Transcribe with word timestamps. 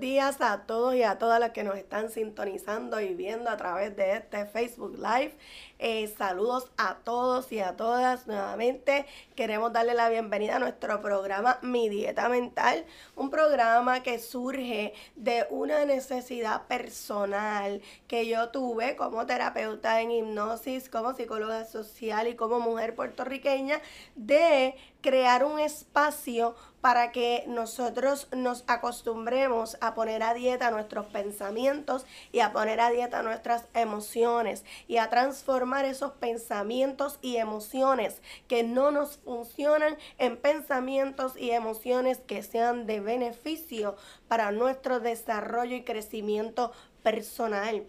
días 0.00 0.40
a 0.40 0.62
todos 0.66 0.94
y 0.94 1.02
a 1.02 1.18
todas 1.18 1.38
las 1.38 1.50
que 1.50 1.62
nos 1.62 1.76
están 1.76 2.10
sintonizando 2.10 3.00
y 3.00 3.14
viendo 3.14 3.50
a 3.50 3.58
través 3.58 3.94
de 3.96 4.16
este 4.16 4.46
Facebook 4.46 4.96
Live. 4.96 5.36
Eh, 5.78 6.12
saludos 6.16 6.70
a 6.78 6.96
todos 6.96 7.52
y 7.52 7.60
a 7.60 7.76
todas 7.76 8.26
nuevamente. 8.26 9.04
Queremos 9.34 9.72
darle 9.72 9.94
la 9.94 10.08
bienvenida 10.08 10.56
a 10.56 10.58
nuestro 10.58 11.00
programa 11.02 11.58
Mi 11.62 11.88
Dieta 11.90 12.28
Mental, 12.30 12.84
un 13.14 13.30
programa 13.30 14.02
que 14.02 14.18
surge 14.18 14.94
de 15.16 15.46
una 15.50 15.84
necesidad 15.84 16.66
personal 16.66 17.82
que 18.08 18.26
yo 18.26 18.48
tuve 18.48 18.96
como 18.96 19.26
terapeuta 19.26 20.00
en 20.00 20.10
hipnosis, 20.10 20.88
como 20.88 21.14
psicóloga 21.14 21.66
social 21.66 22.26
y 22.26 22.36
como 22.36 22.58
mujer 22.60 22.94
puertorriqueña 22.94 23.80
de 24.16 24.74
crear 25.00 25.44
un 25.44 25.58
espacio 25.58 26.54
para 26.80 27.12
que 27.12 27.44
nosotros 27.46 28.28
nos 28.32 28.64
acostumbremos 28.66 29.76
a 29.80 29.94
poner 29.94 30.22
a 30.22 30.34
dieta 30.34 30.70
nuestros 30.70 31.06
pensamientos 31.06 32.06
y 32.32 32.40
a 32.40 32.52
poner 32.52 32.80
a 32.80 32.90
dieta 32.90 33.22
nuestras 33.22 33.66
emociones 33.74 34.64
y 34.88 34.96
a 34.96 35.10
transformar 35.10 35.84
esos 35.84 36.12
pensamientos 36.12 37.18
y 37.20 37.36
emociones 37.36 38.22
que 38.48 38.62
no 38.62 38.90
nos 38.90 39.18
funcionan 39.18 39.98
en 40.18 40.36
pensamientos 40.36 41.36
y 41.36 41.50
emociones 41.50 42.18
que 42.18 42.42
sean 42.42 42.86
de 42.86 43.00
beneficio 43.00 43.96
para 44.28 44.50
nuestro 44.52 45.00
desarrollo 45.00 45.76
y 45.76 45.84
crecimiento 45.84 46.72
personal. 47.02 47.84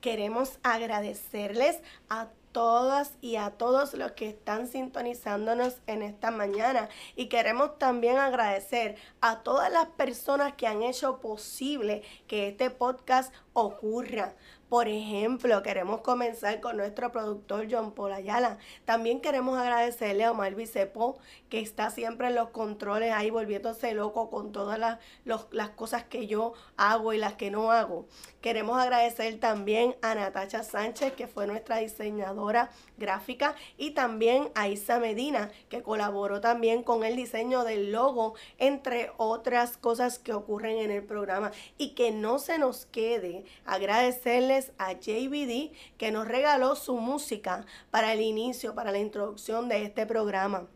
Queremos 0.00 0.58
agradecerles 0.62 1.80
a 2.08 2.28
todas 2.56 3.12
y 3.20 3.36
a 3.36 3.50
todos 3.50 3.92
los 3.92 4.12
que 4.12 4.30
están 4.30 4.66
sintonizándonos 4.66 5.76
en 5.86 6.00
esta 6.00 6.30
mañana. 6.30 6.88
Y 7.14 7.26
queremos 7.26 7.76
también 7.76 8.16
agradecer 8.16 8.96
a 9.20 9.42
todas 9.42 9.70
las 9.70 9.88
personas 9.88 10.54
que 10.54 10.66
han 10.66 10.82
hecho 10.82 11.20
posible 11.20 12.02
que 12.26 12.48
este 12.48 12.70
podcast 12.70 13.30
ocurra. 13.52 14.32
Por 14.68 14.88
ejemplo, 14.88 15.62
queremos 15.62 16.00
comenzar 16.00 16.60
con 16.60 16.76
nuestro 16.76 17.12
productor 17.12 17.68
John 17.70 17.92
Paul 17.92 18.12
Ayala. 18.12 18.58
También 18.84 19.20
queremos 19.20 19.56
agradecerle 19.56 20.24
a 20.24 20.32
Omar 20.32 20.56
Vicepo, 20.56 21.18
que 21.48 21.60
está 21.60 21.90
siempre 21.90 22.26
en 22.26 22.34
los 22.34 22.48
controles 22.48 23.12
ahí 23.12 23.30
volviéndose 23.30 23.94
loco 23.94 24.28
con 24.28 24.50
todas 24.50 24.76
las, 24.76 24.98
las 25.24 25.68
cosas 25.70 26.02
que 26.02 26.26
yo 26.26 26.54
hago 26.76 27.12
y 27.12 27.18
las 27.18 27.34
que 27.34 27.52
no 27.52 27.70
hago. 27.70 28.06
Queremos 28.40 28.76
agradecer 28.80 29.38
también 29.38 29.94
a 30.02 30.16
Natacha 30.16 30.64
Sánchez, 30.64 31.12
que 31.12 31.28
fue 31.28 31.46
nuestra 31.46 31.76
diseñadora 31.76 32.70
gráfica, 32.98 33.54
y 33.76 33.92
también 33.92 34.50
a 34.56 34.68
Isa 34.68 34.98
Medina, 34.98 35.52
que 35.68 35.82
colaboró 35.82 36.40
también 36.40 36.82
con 36.82 37.04
el 37.04 37.14
diseño 37.14 37.62
del 37.62 37.92
logo, 37.92 38.34
entre 38.58 39.12
otras 39.16 39.76
cosas 39.76 40.18
que 40.18 40.32
ocurren 40.32 40.78
en 40.78 40.90
el 40.90 41.04
programa. 41.04 41.52
Y 41.78 41.90
que 41.90 42.10
no 42.10 42.40
se 42.40 42.58
nos 42.58 42.86
quede 42.86 43.44
agradecerle 43.64 44.55
a 44.78 44.92
JBD 44.92 45.72
que 45.98 46.10
nos 46.10 46.26
regaló 46.26 46.76
su 46.76 46.96
música 46.96 47.66
para 47.90 48.12
el 48.12 48.20
inicio, 48.20 48.74
para 48.74 48.92
la 48.92 48.98
introducción 48.98 49.68
de 49.68 49.84
este 49.84 50.06
programa. 50.06 50.66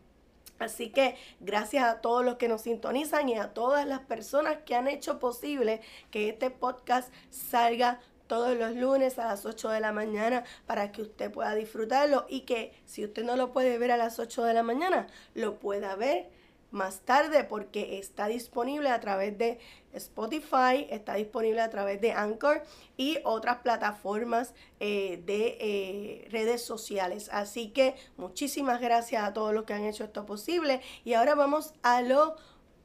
Así 0.59 0.91
que 0.91 1.17
gracias 1.41 1.85
a 1.85 2.01
todos 2.03 2.25
los 2.25 2.37
que 2.37 2.49
nos 2.49 2.63
sintonizan 2.63 3.29
y 3.29 3.37
a 3.37 3.55
todas 3.55 3.87
las 3.87 4.01
personas 4.01 4.59
que 4.67 4.75
han 4.75 4.89
hecho 4.89 5.19
posible 5.19 5.81
que 6.11 6.29
este 6.29 6.51
podcast 6.51 7.13
salga 7.31 7.99
todos 8.27 8.57
los 8.57 8.77
lunes 8.77 9.19
a 9.19 9.27
las 9.27 9.45
8 9.45 9.71
de 9.71 9.81
la 9.81 9.91
mañana 9.93 10.45
para 10.67 10.93
que 10.93 11.03
usted 11.03 11.33
pueda 11.33 11.55
disfrutarlo 11.55 12.27
y 12.29 12.43
que 12.43 12.73
si 12.85 13.05
usted 13.05 13.25
no 13.25 13.37
lo 13.37 13.53
puede 13.53 13.79
ver 13.79 13.91
a 13.91 13.97
las 13.97 14.19
8 14.19 14.45
de 14.45 14.55
la 14.55 14.63
mañana, 14.63 15.09
lo 15.35 15.59
pueda 15.59 15.97
ver 15.97 16.31
más 16.71 17.01
tarde 17.01 17.45
porque 17.45 17.99
está 17.99 18.27
disponible 18.27 18.91
a 18.91 19.01
través 19.01 19.37
de 19.39 19.59
Spotify, 19.93 20.87
está 20.91 21.15
disponible 21.15 21.61
a 21.61 21.71
través 21.71 22.01
de 22.01 22.13
Anchor 22.13 22.63
y 22.97 23.19
otras 23.25 23.59
plataformas 23.59 24.55
eh, 24.79 25.23
de 25.27 25.59
eh, 25.61 26.29
redes 26.31 26.63
sociales. 26.63 27.29
Así 27.33 27.71
que 27.71 27.97
muchísimas 28.17 28.81
gracias 28.81 29.25
a 29.25 29.33
todos 29.33 29.53
los 29.53 29.65
que 29.65 29.75
han 29.75 29.85
hecho 29.85 30.05
esto 30.05 30.27
posible. 30.27 30.81
Y 31.05 31.15
ahora 31.15 31.35
vamos 31.35 31.75
a 31.83 32.03
lo 32.03 32.37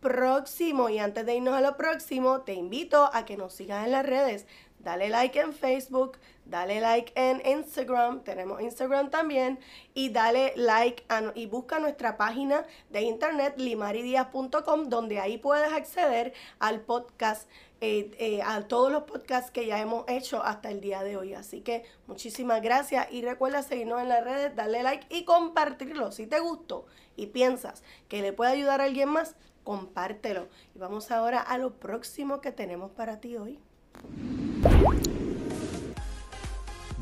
próximo. 0.06 0.88
Y 0.90 1.00
antes 1.00 1.26
de 1.26 1.36
irnos 1.36 1.56
a 1.56 1.62
lo 1.62 1.78
próximo, 1.78 2.42
te 2.42 2.54
invito 2.54 3.10
a 3.12 3.26
que 3.26 3.38
nos 3.38 3.54
sigas 3.54 3.86
en 3.86 3.92
las 3.92 4.06
redes. 4.06 4.46
Dale 4.78 5.10
like 5.10 5.40
en 5.40 5.52
Facebook, 5.52 6.20
dale 6.46 6.80
like 6.80 7.12
en 7.16 7.42
Instagram, 7.44 8.24
tenemos 8.24 8.62
Instagram 8.62 9.10
también, 9.10 9.58
y 9.96 10.10
dale 10.10 10.54
like 10.58 11.04
y 11.34 11.48
busca 11.48 11.80
nuestra 11.80 12.18
página 12.18 12.68
de 12.92 13.02
internet 13.02 13.56
limaridias.com 13.58 14.90
donde 14.90 15.20
ahí 15.20 15.40
puedes 15.40 15.74
acceder 15.74 16.34
al 16.60 16.82
podcast, 16.82 17.50
eh, 17.82 18.12
eh, 18.20 18.44
a 18.44 18.68
todos 18.68 18.92
los 18.92 19.06
podcasts 19.06 19.50
que 19.50 19.66
ya 19.66 19.82
hemos 19.82 20.06
hecho 20.08 20.44
hasta 20.44 20.70
el 20.70 20.82
día 20.82 21.02
de 21.02 21.18
hoy. 21.18 21.34
Así 21.34 21.62
que 21.62 21.84
muchísimas 22.06 22.62
gracias 22.62 23.08
y 23.12 23.24
recuerda 23.24 23.64
seguirnos 23.64 24.04
en 24.04 24.10
las 24.10 24.24
redes, 24.24 24.56
darle 24.56 24.84
like 24.84 25.08
y 25.10 25.26
compartirlo. 25.26 26.12
Si 26.12 26.28
te 26.28 26.40
gustó 26.40 26.86
y 27.16 27.26
piensas 27.26 27.82
que 28.08 28.22
le 28.22 28.34
puede 28.34 28.52
ayudar 28.52 28.82
a 28.82 28.84
alguien 28.84 29.10
más, 29.10 29.36
compártelo. 29.66 30.48
Y 30.74 30.80
vamos 30.80 31.12
ahora 31.12 31.42
a 31.42 31.58
lo 31.58 31.74
próximo 31.74 32.40
que 32.40 32.54
tenemos 32.54 32.92
para 32.92 33.20
ti 33.20 33.36
hoy. 33.36 33.60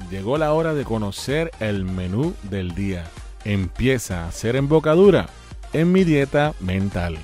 Llegó 0.10 0.40
la 0.40 0.54
hora 0.54 0.74
de 0.74 0.84
conocer 0.84 1.52
el 1.60 1.86
menú 1.86 2.34
del 2.44 2.74
día. 2.74 3.06
Empieza 3.46 4.28
a 4.28 4.32
ser 4.32 4.56
embocadura 4.56 5.28
en 5.74 5.92
mi 5.92 6.04
dieta 6.04 6.54
mental. 6.60 7.18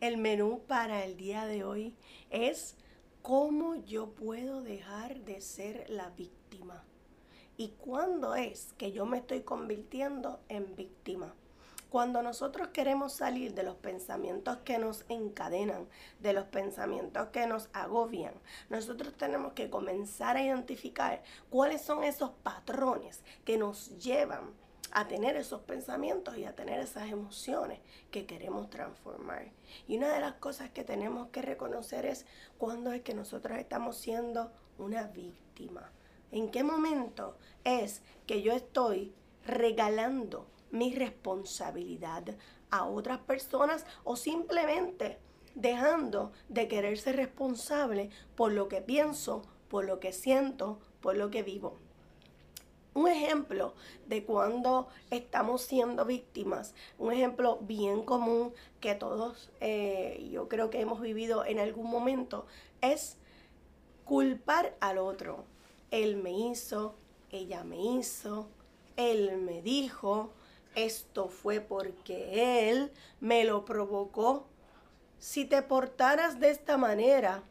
El 0.00 0.16
menú 0.16 0.62
para 0.66 1.04
el 1.04 1.16
día 1.16 1.46
de 1.46 1.64
hoy 1.64 1.94
es 2.30 2.76
cómo 3.22 3.74
yo 3.74 4.10
puedo 4.10 4.62
dejar 4.62 5.20
de 5.20 5.40
ser 5.40 5.86
la 5.88 6.10
víctima 6.10 6.84
y 7.60 7.74
cuándo 7.76 8.36
es 8.36 8.72
que 8.78 8.90
yo 8.90 9.04
me 9.04 9.18
estoy 9.18 9.42
convirtiendo 9.42 10.40
en 10.48 10.74
víctima. 10.76 11.34
Cuando 11.90 12.22
nosotros 12.22 12.68
queremos 12.68 13.12
salir 13.12 13.52
de 13.52 13.64
los 13.64 13.76
pensamientos 13.76 14.56
que 14.64 14.78
nos 14.78 15.04
encadenan, 15.10 15.86
de 16.20 16.32
los 16.32 16.46
pensamientos 16.46 17.28
que 17.28 17.46
nos 17.46 17.68
agobian, 17.74 18.32
nosotros 18.70 19.12
tenemos 19.14 19.52
que 19.52 19.68
comenzar 19.68 20.38
a 20.38 20.42
identificar 20.42 21.22
cuáles 21.50 21.82
son 21.82 22.02
esos 22.02 22.30
patrones 22.30 23.22
que 23.44 23.58
nos 23.58 23.90
llevan 23.98 24.54
a 24.92 25.06
tener 25.06 25.36
esos 25.36 25.60
pensamientos 25.60 26.38
y 26.38 26.46
a 26.46 26.56
tener 26.56 26.80
esas 26.80 27.10
emociones 27.10 27.80
que 28.10 28.24
queremos 28.24 28.70
transformar. 28.70 29.52
Y 29.86 29.98
una 29.98 30.08
de 30.14 30.20
las 30.20 30.32
cosas 30.36 30.70
que 30.70 30.82
tenemos 30.82 31.28
que 31.28 31.42
reconocer 31.42 32.06
es 32.06 32.24
cuando 32.56 32.90
es 32.92 33.02
que 33.02 33.12
nosotros 33.12 33.58
estamos 33.58 33.98
siendo 33.98 34.50
una 34.78 35.08
víctima. 35.08 35.92
¿En 36.32 36.50
qué 36.50 36.62
momento 36.62 37.36
es 37.64 38.02
que 38.26 38.42
yo 38.42 38.52
estoy 38.52 39.12
regalando 39.44 40.46
mi 40.70 40.94
responsabilidad 40.94 42.24
a 42.70 42.84
otras 42.84 43.18
personas 43.18 43.84
o 44.04 44.16
simplemente 44.16 45.18
dejando 45.54 46.32
de 46.48 46.68
querer 46.68 46.98
ser 46.98 47.16
responsable 47.16 48.10
por 48.36 48.52
lo 48.52 48.68
que 48.68 48.80
pienso, 48.80 49.42
por 49.68 49.84
lo 49.84 49.98
que 49.98 50.12
siento, 50.12 50.78
por 51.00 51.16
lo 51.16 51.30
que 51.30 51.42
vivo. 51.42 51.78
Un 52.92 53.08
ejemplo 53.08 53.74
de 54.06 54.24
cuando 54.24 54.88
estamos 55.10 55.62
siendo 55.62 56.04
víctimas, 56.04 56.74
un 56.98 57.12
ejemplo 57.12 57.58
bien 57.62 58.02
común 58.02 58.52
que 58.80 58.94
todos 58.94 59.50
eh, 59.60 60.28
yo 60.32 60.48
creo 60.48 60.70
que 60.70 60.80
hemos 60.80 61.00
vivido 61.00 61.44
en 61.44 61.60
algún 61.60 61.88
momento, 61.88 62.46
es 62.80 63.16
culpar 64.04 64.76
al 64.80 64.98
otro. 64.98 65.44
Él 65.90 66.16
me 66.16 66.32
hizo, 66.32 66.94
ella 67.30 67.64
me 67.64 67.76
hizo, 67.76 68.48
él 68.96 69.38
me 69.38 69.62
dijo, 69.62 70.30
esto 70.74 71.28
fue 71.28 71.60
porque 71.60 72.68
Él 72.70 72.92
me 73.20 73.44
lo 73.44 73.64
provocó. 73.64 74.46
Si 75.18 75.44
te 75.44 75.62
portaras 75.62 76.38
de 76.38 76.50
esta 76.50 76.76
manera, 76.76 77.42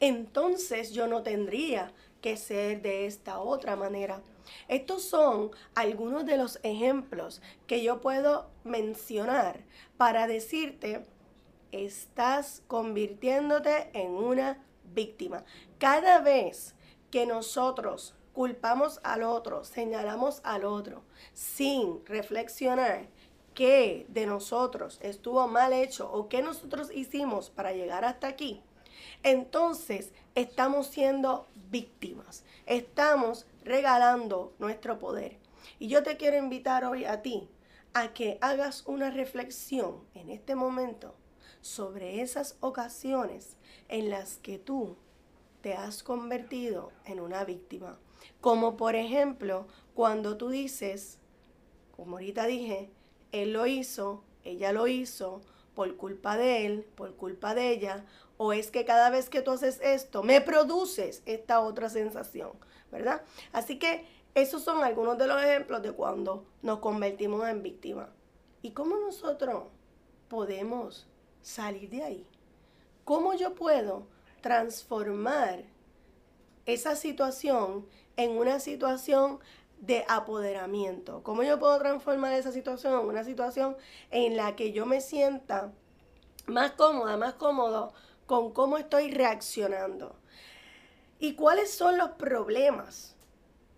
entonces 0.00 0.92
yo 0.92 1.06
no 1.06 1.22
tendría 1.22 1.92
que 2.20 2.36
ser 2.36 2.82
de 2.82 3.06
esta 3.06 3.38
otra 3.40 3.76
manera. 3.76 4.20
Estos 4.68 5.02
son 5.02 5.50
algunos 5.74 6.26
de 6.26 6.36
los 6.36 6.58
ejemplos 6.62 7.40
que 7.66 7.82
yo 7.82 8.00
puedo 8.00 8.50
mencionar 8.64 9.60
para 9.96 10.26
decirte, 10.26 11.06
estás 11.72 12.62
convirtiéndote 12.66 13.90
en 13.92 14.10
una 14.10 14.64
víctima. 14.92 15.44
Cada 15.78 16.20
vez 16.20 16.74
que 17.10 17.26
nosotros 17.26 18.14
culpamos 18.32 19.00
al 19.02 19.22
otro, 19.22 19.64
señalamos 19.64 20.40
al 20.44 20.64
otro, 20.64 21.02
sin 21.34 22.04
reflexionar 22.06 23.08
qué 23.54 24.06
de 24.08 24.26
nosotros 24.26 24.98
estuvo 25.02 25.46
mal 25.48 25.72
hecho 25.72 26.10
o 26.10 26.28
qué 26.28 26.42
nosotros 26.42 26.90
hicimos 26.92 27.50
para 27.50 27.72
llegar 27.72 28.04
hasta 28.04 28.28
aquí, 28.28 28.62
entonces 29.22 30.12
estamos 30.34 30.86
siendo 30.86 31.46
víctimas, 31.70 32.44
estamos 32.66 33.46
regalando 33.64 34.52
nuestro 34.58 34.98
poder. 34.98 35.38
Y 35.78 35.88
yo 35.88 36.02
te 36.02 36.16
quiero 36.16 36.36
invitar 36.36 36.84
hoy 36.84 37.04
a 37.04 37.22
ti 37.22 37.48
a 37.92 38.12
que 38.12 38.38
hagas 38.40 38.84
una 38.86 39.10
reflexión 39.10 40.04
en 40.14 40.30
este 40.30 40.54
momento 40.54 41.14
sobre 41.60 42.22
esas 42.22 42.56
ocasiones 42.60 43.56
en 43.88 44.10
las 44.10 44.38
que 44.38 44.58
tú 44.58 44.96
te 45.60 45.74
has 45.74 46.02
convertido 46.02 46.92
en 47.04 47.20
una 47.20 47.44
víctima. 47.44 47.98
Como 48.40 48.76
por 48.76 48.94
ejemplo, 48.94 49.66
cuando 49.94 50.36
tú 50.36 50.48
dices, 50.48 51.18
como 51.96 52.16
ahorita 52.16 52.46
dije, 52.46 52.90
él 53.32 53.52
lo 53.52 53.66
hizo, 53.66 54.24
ella 54.44 54.72
lo 54.72 54.86
hizo, 54.86 55.42
por 55.74 55.96
culpa 55.96 56.36
de 56.36 56.66
él, 56.66 56.86
por 56.94 57.14
culpa 57.16 57.54
de 57.54 57.70
ella, 57.70 58.04
o 58.36 58.52
es 58.52 58.70
que 58.70 58.84
cada 58.84 59.10
vez 59.10 59.30
que 59.30 59.42
tú 59.42 59.52
haces 59.52 59.80
esto, 59.82 60.22
me 60.22 60.40
produces 60.40 61.22
esta 61.26 61.60
otra 61.60 61.88
sensación, 61.88 62.52
¿verdad? 62.90 63.22
Así 63.52 63.78
que 63.78 64.06
esos 64.34 64.62
son 64.62 64.82
algunos 64.82 65.18
de 65.18 65.26
los 65.26 65.42
ejemplos 65.42 65.82
de 65.82 65.92
cuando 65.92 66.46
nos 66.62 66.78
convertimos 66.78 67.46
en 67.48 67.62
víctima. 67.62 68.10
¿Y 68.62 68.72
cómo 68.72 68.96
nosotros 68.96 69.64
podemos 70.28 71.06
salir 71.42 71.90
de 71.90 72.02
ahí? 72.02 72.26
¿Cómo 73.04 73.34
yo 73.34 73.54
puedo 73.54 74.06
transformar 74.40 75.64
esa 76.66 76.96
situación 76.96 77.86
en 78.16 78.32
una 78.32 78.60
situación 78.60 79.40
de 79.80 80.04
apoderamiento? 80.08 81.22
¿Cómo 81.22 81.42
yo 81.42 81.58
puedo 81.58 81.78
transformar 81.78 82.32
esa 82.32 82.52
situación 82.52 83.00
en 83.00 83.06
una 83.06 83.24
situación 83.24 83.76
en 84.10 84.36
la 84.36 84.56
que 84.56 84.72
yo 84.72 84.86
me 84.86 85.00
sienta 85.00 85.72
más 86.46 86.72
cómoda, 86.72 87.16
más 87.16 87.34
cómodo 87.34 87.92
con 88.26 88.52
cómo 88.52 88.78
estoy 88.78 89.10
reaccionando? 89.10 90.16
¿Y 91.18 91.34
cuáles 91.34 91.70
son 91.70 91.98
los 91.98 92.10
problemas 92.10 93.14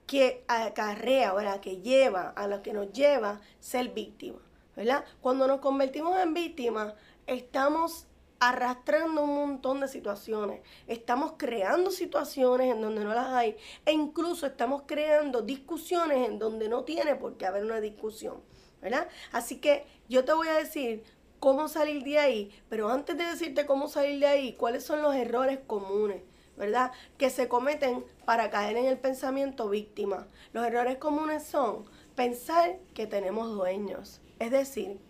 que 0.07 0.45
acarrea, 0.47 1.31
ahora 1.31 1.61
que 1.61 1.79
lleva, 1.79 2.31
a 2.31 2.47
lo 2.47 2.63
que 2.63 2.73
nos 2.73 2.93
lleva 2.93 3.41
ser 3.61 3.89
víctima? 3.89 4.39
¿Verdad? 4.77 5.05
Cuando 5.21 5.47
nos 5.47 5.61
convertimos 5.61 6.19
en 6.19 6.35
víctimas, 6.35 6.95
estamos 7.27 8.07
arrastrando 8.49 9.23
un 9.23 9.37
montón 9.37 9.79
de 9.79 9.87
situaciones. 9.87 10.63
Estamos 10.89 11.35
creando 11.37 11.93
situaciones 11.93 12.73
en 12.73 12.81
donde 12.81 13.05
no 13.05 13.15
las 13.15 13.29
hay 13.29 13.57
e 13.87 13.93
incluso 13.93 14.47
estamos 14.47 14.83
creando 14.85 15.43
discusiones 15.43 16.29
en 16.29 16.41
donde 16.41 16.69
no 16.69 16.83
tiene 16.83 17.15
por 17.15 17.37
qué 17.37 17.47
haber 17.47 17.65
una 17.65 17.81
discusión, 17.81 18.43
¿verdad? 18.81 19.07
Así 19.31 19.59
que 19.61 19.87
yo 20.09 20.25
te 20.25 20.33
voy 20.33 20.49
a 20.49 20.55
decir 20.55 21.05
cómo 21.39 21.69
salir 21.69 22.03
de 22.03 22.19
ahí, 22.19 22.51
pero 22.69 22.89
antes 22.89 23.17
de 23.17 23.27
decirte 23.27 23.65
cómo 23.65 23.87
salir 23.87 24.19
de 24.19 24.27
ahí, 24.27 24.53
cuáles 24.55 24.83
son 24.83 25.03
los 25.03 25.15
errores 25.15 25.61
comunes. 25.65 26.23
¿verdad? 26.55 26.93
Que 27.17 27.31
se 27.31 27.49
cometen 27.49 28.05
para 28.27 28.51
caer 28.51 28.77
en 28.77 28.85
el 28.85 28.99
pensamiento 28.99 29.71
víctima. 29.71 30.29
Los 30.53 30.67
errores 30.67 30.99
comunes 30.99 31.45
son 31.45 31.87
pensar 32.15 32.79
que 32.93 33.07
tenemos 33.07 33.51
dueños, 33.51 34.21
es 34.39 34.51
decir, 34.51 35.01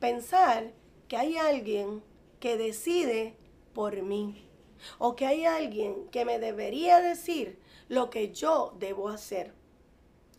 pensar 0.00 0.72
que 1.06 1.18
hay 1.18 1.36
alguien 1.36 2.02
que 2.40 2.56
decide 2.56 3.36
por 3.72 4.02
mí. 4.02 4.48
O 4.98 5.16
que 5.16 5.26
hay 5.26 5.46
alguien 5.46 6.08
que 6.10 6.24
me 6.24 6.38
debería 6.38 7.00
decir 7.00 7.58
lo 7.88 8.10
que 8.10 8.32
yo 8.32 8.74
debo 8.78 9.08
hacer. 9.08 9.54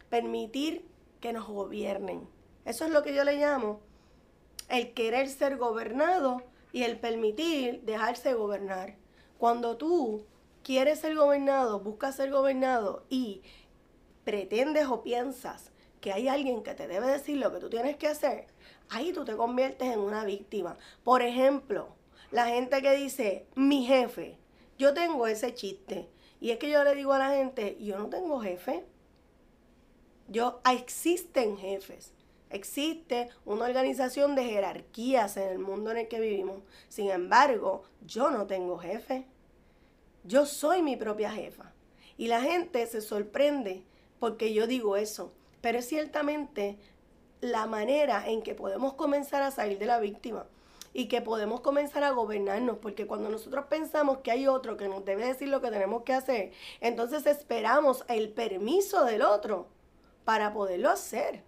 Permitir 0.10 0.88
que 1.20 1.34
nos 1.34 1.48
gobiernen. 1.48 2.28
Eso 2.66 2.86
es 2.86 2.92
lo 2.92 3.04
que 3.04 3.16
yo 3.16 3.24
le 3.24 3.38
llamo 3.38 3.82
el 4.70 4.94
querer 4.94 5.30
ser 5.30 5.58
gobernado 5.58 6.44
y 6.72 6.84
el 6.84 7.00
permitir 7.00 7.82
dejarse 7.84 8.34
gobernar. 8.34 8.98
Cuando 9.38 9.78
tú 9.78 10.26
quieres 10.64 11.00
ser 11.00 11.16
gobernado, 11.16 11.80
buscas 11.80 12.16
ser 12.16 12.32
gobernado 12.32 13.06
y 13.10 13.42
pretendes 14.24 14.88
o 14.88 15.04
piensas 15.04 15.72
que 16.02 16.12
hay 16.12 16.28
alguien 16.28 16.64
que 16.64 16.74
te 16.74 16.88
debe 16.88 17.08
decir 17.08 17.38
lo 17.38 17.52
que 17.52 17.60
tú 17.60 17.70
tienes 17.70 17.96
que 17.98 18.08
hacer, 18.08 18.48
ahí 18.90 19.14
tú 19.14 19.26
te 19.26 19.36
conviertes 19.36 19.94
en 19.94 20.00
una 20.00 20.26
víctima. 20.26 20.78
Por 21.04 21.22
ejemplo, 21.22 21.90
la 22.32 22.48
gente 22.48 22.82
que 22.82 22.96
dice, 22.96 23.46
mi 23.56 23.86
jefe, 23.86 24.38
yo 24.78 24.94
tengo 24.94 25.28
ese 25.28 25.54
chiste. 25.54 26.10
Y 26.40 26.52
es 26.52 26.58
que 26.58 26.70
yo 26.70 26.84
le 26.84 26.96
digo 26.96 27.14
a 27.14 27.20
la 27.20 27.30
gente, 27.30 27.78
yo 27.80 27.98
no 27.98 28.08
tengo 28.08 28.40
jefe. 28.40 28.86
Yo, 30.28 30.60
ah, 30.64 30.74
existen 30.74 31.58
jefes. 31.58 32.14
Existe 32.50 33.30
una 33.46 33.66
organización 33.66 34.36
de 34.36 34.44
jerarquías 34.44 35.36
en 35.38 35.50
el 35.50 35.60
mundo 35.60 35.92
en 35.92 35.98
el 35.98 36.08
que 36.08 36.20
vivimos. 36.20 36.60
Sin 36.88 37.10
embargo, 37.10 37.84
yo 38.06 38.30
no 38.30 38.46
tengo 38.46 38.78
jefe. 38.78 39.26
Yo 40.24 40.46
soy 40.46 40.82
mi 40.82 40.96
propia 40.96 41.32
jefa. 41.32 41.74
Y 42.18 42.28
la 42.28 42.42
gente 42.42 42.86
se 42.88 43.02
sorprende 43.02 43.84
porque 44.20 44.54
yo 44.54 44.68
digo 44.68 44.96
eso. 44.96 45.34
Pero 45.62 45.82
ciertamente 45.82 46.78
la 47.42 47.66
manera 47.66 48.28
en 48.28 48.42
que 48.42 48.56
podemos 48.56 48.94
comenzar 48.94 49.44
a 49.44 49.52
salir 49.52 49.78
de 49.78 49.86
la 49.86 50.00
víctima 50.00 50.46
y 50.94 51.08
que 51.08 51.22
podemos 51.22 51.62
comenzar 51.62 52.04
a 52.04 52.12
gobernarnos, 52.12 52.78
porque 52.80 53.06
cuando 53.06 53.30
nosotros 53.30 53.66
pensamos 53.70 54.20
que 54.20 54.32
hay 54.32 54.48
otro 54.48 54.78
que 54.78 54.88
nos 54.88 55.06
debe 55.06 55.28
decir 55.28 55.48
lo 55.48 55.62
que 55.62 55.70
tenemos 55.70 56.04
que 56.04 56.14
hacer, 56.14 56.52
entonces 56.82 57.26
esperamos 57.28 58.04
el 58.08 58.30
permiso 58.30 59.06
del 59.06 59.22
otro 59.22 59.68
para 60.26 60.54
poderlo 60.54 60.90
hacer. 60.90 61.44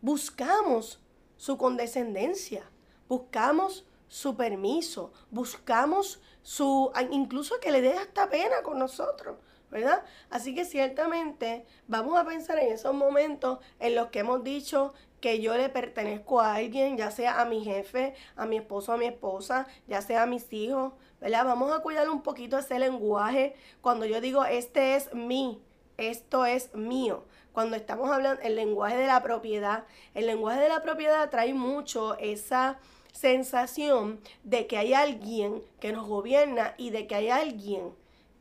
Buscamos 0.00 1.00
su 1.36 1.58
condescendencia, 1.58 2.70
buscamos 3.08 3.86
su 4.06 4.36
permiso, 4.36 5.12
buscamos 5.30 6.20
su, 6.42 6.92
incluso 7.10 7.58
que 7.60 7.72
le 7.72 7.80
dé 7.80 7.94
hasta 7.94 8.28
pena 8.28 8.62
con 8.62 8.78
nosotros. 8.78 9.36
¿Verdad? 9.70 10.02
Así 10.30 10.54
que 10.54 10.64
ciertamente 10.64 11.64
vamos 11.86 12.18
a 12.18 12.24
pensar 12.24 12.58
en 12.58 12.72
esos 12.72 12.94
momentos 12.94 13.58
en 13.78 13.94
los 13.94 14.08
que 14.08 14.20
hemos 14.20 14.42
dicho 14.42 14.92
que 15.20 15.40
yo 15.40 15.56
le 15.56 15.68
pertenezco 15.68 16.40
a 16.40 16.54
alguien, 16.54 16.96
ya 16.96 17.10
sea 17.10 17.40
a 17.40 17.44
mi 17.44 17.62
jefe, 17.62 18.14
a 18.36 18.46
mi 18.46 18.56
esposo, 18.56 18.92
a 18.92 18.96
mi 18.96 19.06
esposa, 19.06 19.66
ya 19.86 20.00
sea 20.02 20.22
a 20.22 20.26
mis 20.26 20.52
hijos, 20.52 20.94
¿verdad? 21.20 21.44
Vamos 21.44 21.72
a 21.72 21.80
cuidar 21.80 22.08
un 22.08 22.22
poquito 22.22 22.58
ese 22.58 22.78
lenguaje 22.78 23.54
cuando 23.80 24.06
yo 24.06 24.20
digo 24.20 24.44
este 24.44 24.96
es 24.96 25.12
mi, 25.14 25.62
esto 25.98 26.46
es 26.46 26.74
mío. 26.74 27.24
Cuando 27.52 27.76
estamos 27.76 28.10
hablando 28.10 28.40
el 28.42 28.56
lenguaje 28.56 28.96
de 28.96 29.06
la 29.06 29.22
propiedad, 29.22 29.84
el 30.14 30.26
lenguaje 30.26 30.60
de 30.60 30.68
la 30.68 30.82
propiedad 30.82 31.28
trae 31.30 31.52
mucho 31.52 32.16
esa 32.18 32.78
sensación 33.12 34.20
de 34.44 34.66
que 34.66 34.78
hay 34.78 34.94
alguien 34.94 35.62
que 35.80 35.92
nos 35.92 36.06
gobierna 36.06 36.74
y 36.78 36.90
de 36.90 37.06
que 37.06 37.16
hay 37.16 37.28
alguien 37.28 37.92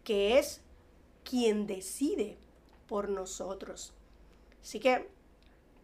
que 0.03 0.37
es 0.37 0.61
quien 1.29 1.67
decide 1.67 2.37
por 2.87 3.09
nosotros. 3.09 3.93
Así 4.63 4.79
que 4.79 5.07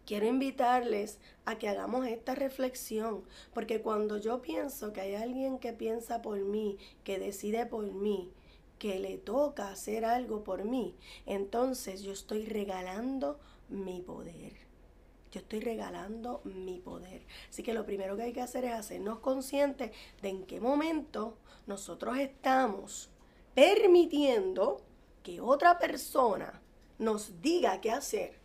quiero 0.04 0.26
invitarles 0.26 1.20
a 1.44 1.56
que 1.56 1.68
hagamos 1.68 2.04
esta 2.06 2.34
reflexión, 2.34 3.22
porque 3.54 3.80
cuando 3.80 4.18
yo 4.18 4.42
pienso 4.42 4.92
que 4.92 5.02
hay 5.02 5.14
alguien 5.14 5.58
que 5.58 5.72
piensa 5.72 6.20
por 6.20 6.40
mí, 6.40 6.78
que 7.04 7.20
decide 7.20 7.64
por 7.64 7.84
mí, 7.92 8.32
que 8.80 8.98
le 8.98 9.18
toca 9.18 9.70
hacer 9.70 10.04
algo 10.04 10.42
por 10.42 10.64
mí, 10.64 10.96
entonces 11.26 12.02
yo 12.02 12.12
estoy 12.12 12.46
regalando 12.46 13.38
mi 13.68 14.00
poder. 14.00 14.52
Yo 15.30 15.40
estoy 15.40 15.60
regalando 15.60 16.40
mi 16.42 16.80
poder. 16.80 17.22
Así 17.50 17.62
que 17.62 17.74
lo 17.74 17.86
primero 17.86 18.16
que 18.16 18.24
hay 18.24 18.32
que 18.32 18.40
hacer 18.40 18.64
es 18.64 18.72
hacernos 18.72 19.20
conscientes 19.20 19.92
de 20.22 20.28
en 20.28 20.44
qué 20.44 20.60
momento 20.60 21.36
nosotros 21.66 22.18
estamos 22.18 23.10
permitiendo 23.54 24.82
que 25.26 25.40
otra 25.40 25.80
persona 25.80 26.62
nos 27.00 27.42
diga 27.42 27.80
qué 27.80 27.90
hacer 27.90 28.38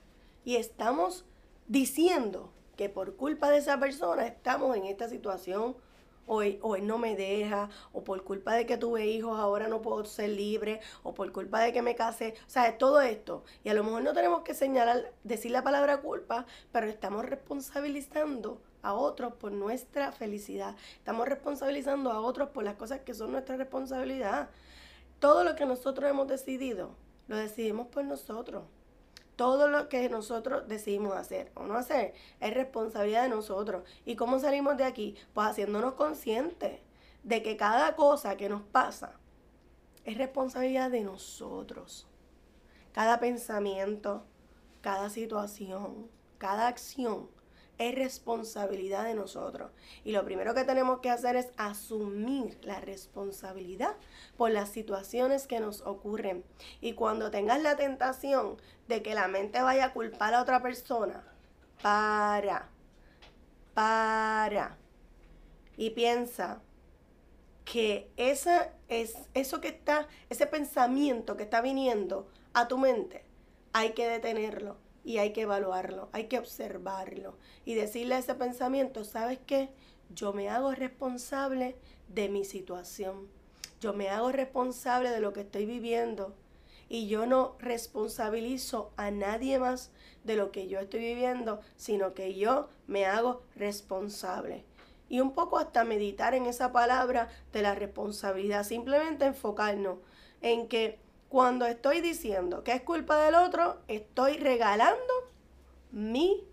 y 0.44 0.56
estamos 0.56 1.26
diciendo 1.68 2.52
que 2.76 2.90
por 2.90 3.16
culpa 3.18 3.52
de 3.52 3.58
esa 3.60 3.80
persona 3.80 4.26
estamos 4.26 4.76
en 4.76 4.86
esta 4.86 5.08
situación 5.08 5.76
o 6.26 6.42
él, 6.42 6.60
no 6.88 6.98
me 6.98 7.16
deja, 7.16 7.70
o 7.94 8.04
por 8.04 8.24
culpa 8.24 8.56
de 8.56 8.66
que 8.66 8.78
tuve 8.78 9.06
hijos 9.06 9.40
ahora 9.40 9.68
no 9.68 9.84
puedo 9.84 10.06
ser 10.06 10.30
libre, 10.30 10.80
o 11.04 11.14
por 11.14 11.32
culpa 11.32 11.60
de 11.60 11.72
que 11.72 11.84
me 11.84 11.94
casé, 11.94 12.34
o 12.48 12.50
sea, 12.50 12.78
todo 12.80 13.02
esto. 13.02 13.44
Y 13.64 13.70
a 13.70 13.76
lo 13.76 13.84
mejor 13.84 14.02
no 14.02 14.14
tenemos 14.14 14.42
que 14.42 14.56
señalar, 14.56 15.14
decir 15.24 15.52
la 15.52 15.64
palabra 15.64 16.02
culpa, 16.02 16.48
pero 16.72 16.88
estamos 16.88 17.26
responsabilizando 17.26 18.60
a 18.82 18.94
otros 18.94 19.34
por 19.34 19.52
nuestra 19.52 20.12
felicidad. 20.14 20.76
Estamos 20.96 21.28
responsabilizando 21.28 22.12
a 22.12 22.22
otros 22.22 22.50
por 22.50 22.64
las 22.64 22.76
cosas 22.76 23.02
que 23.02 23.14
son 23.14 23.34
nuestra 23.34 23.58
responsabilidad. 23.58 24.50
Todo 25.22 25.44
lo 25.44 25.56
que 25.56 25.68
nosotros 25.68 26.10
hemos 26.10 26.28
decidido, 26.28 26.96
lo 27.28 27.38
decidimos 27.38 27.86
por 27.90 28.04
nosotros. 28.04 28.64
Todo 29.36 29.68
lo 29.68 29.88
que 29.88 30.10
nosotros 30.10 30.68
decidimos 30.68 31.16
hacer 31.16 31.52
o 31.54 31.68
no 31.68 31.76
hacer 31.76 32.16
es 32.40 32.54
responsabilidad 32.56 33.22
de 33.22 33.30
nosotros. 33.30 33.84
¿Y 34.04 34.16
cómo 34.16 34.40
salimos 34.40 34.78
de 34.78 34.84
aquí? 34.84 35.16
Pues 35.36 35.46
haciéndonos 35.46 35.94
conscientes 35.94 36.80
de 37.22 37.44
que 37.44 37.56
cada 37.56 37.96
cosa 37.96 38.36
que 38.36 38.50
nos 38.50 38.64
pasa 38.64 39.20
es 40.06 40.18
responsabilidad 40.18 40.90
de 40.90 41.02
nosotros. 41.02 42.08
Cada 42.92 43.20
pensamiento, 43.20 44.24
cada 44.82 45.12
situación, 45.12 46.10
cada 46.40 46.68
acción 46.68 47.30
es 47.82 47.96
responsabilidad 47.96 49.06
de 49.06 49.16
nosotros. 49.16 49.72
Y 50.04 50.12
lo 50.12 50.24
primero 50.24 50.54
que 50.54 50.64
tenemos 50.64 51.00
que 51.00 51.10
hacer 51.10 51.36
es 51.36 51.50
asumir 51.58 52.60
la 52.62 52.80
responsabilidad 52.80 53.96
por 54.38 54.52
las 54.52 54.70
situaciones 54.70 55.48
que 55.48 55.60
nos 55.60 55.82
ocurren. 55.82 56.44
Y 56.80 56.94
cuando 56.94 57.32
tengas 57.32 57.62
la 57.62 57.76
tentación 57.78 58.58
de 58.88 59.02
que 59.02 59.16
la 59.16 59.28
mente 59.28 59.62
vaya 59.62 59.86
a 59.86 59.94
culpar 59.94 60.36
a 60.36 60.42
otra 60.42 60.62
persona, 60.62 61.24
para. 61.82 62.70
para 63.74 64.78
y 65.76 65.90
piensa 65.92 66.62
que 67.66 68.12
esa 68.18 68.74
es 68.90 69.16
eso 69.34 69.62
que 69.62 69.70
está, 69.70 70.08
ese 70.30 70.46
pensamiento 70.46 71.38
que 71.38 71.44
está 71.44 71.62
viniendo 71.62 72.30
a 72.54 72.68
tu 72.68 72.78
mente, 72.78 73.24
hay 73.74 73.94
que 73.94 74.08
detenerlo 74.08 74.78
y 75.04 75.18
hay 75.18 75.34
que 75.34 75.42
evaluarlo, 75.42 76.10
hay 76.12 76.26
que 76.26 76.40
observarlo 76.40 77.38
y 77.66 77.74
decirle 77.74 78.16
a 78.16 78.20
ese 78.20 78.36
pensamiento, 78.36 79.04
¿sabes 79.04 79.40
qué? 79.46 79.70
Yo 80.14 80.34
me 80.34 80.50
hago 80.50 80.72
responsable 80.74 81.76
de 82.08 82.30
mi 82.30 82.46
situación. 82.46 83.28
Yo 83.80 83.94
me 83.94 84.10
hago 84.10 84.32
responsable 84.32 85.10
de 85.10 85.22
lo 85.22 85.34
que 85.34 85.42
estoy 85.42 85.66
viviendo 85.66 86.36
y 86.88 87.08
yo 87.08 87.26
no 87.26 87.56
responsabilizo 87.60 88.92
a 88.98 89.12
nadie 89.12 89.58
más 89.60 89.92
de 90.24 90.36
lo 90.36 90.52
que 90.52 90.68
yo 90.68 90.80
estoy 90.80 91.00
viviendo, 91.00 91.62
sino 91.78 92.14
que 92.14 92.36
yo 92.36 92.70
me 92.86 93.06
hago 93.06 93.44
responsable. 93.56 94.66
Y 95.08 95.20
un 95.20 95.34
poco 95.34 95.58
hasta 95.58 95.84
meditar 95.84 96.36
en 96.36 96.46
esa 96.46 96.72
palabra 96.72 97.30
de 97.54 97.62
la 97.62 97.76
responsabilidad, 97.76 98.66
simplemente 98.66 99.26
enfocarnos 99.26 100.00
en 100.42 100.68
que 100.68 101.00
cuando 101.32 101.66
estoy 101.66 102.02
diciendo 102.02 102.62
que 102.62 102.74
es 102.74 102.82
culpa 102.82 103.18
del 103.24 103.36
otro, 103.36 103.78
estoy 103.88 104.34
regalando 104.34 105.14
mi 105.94 106.44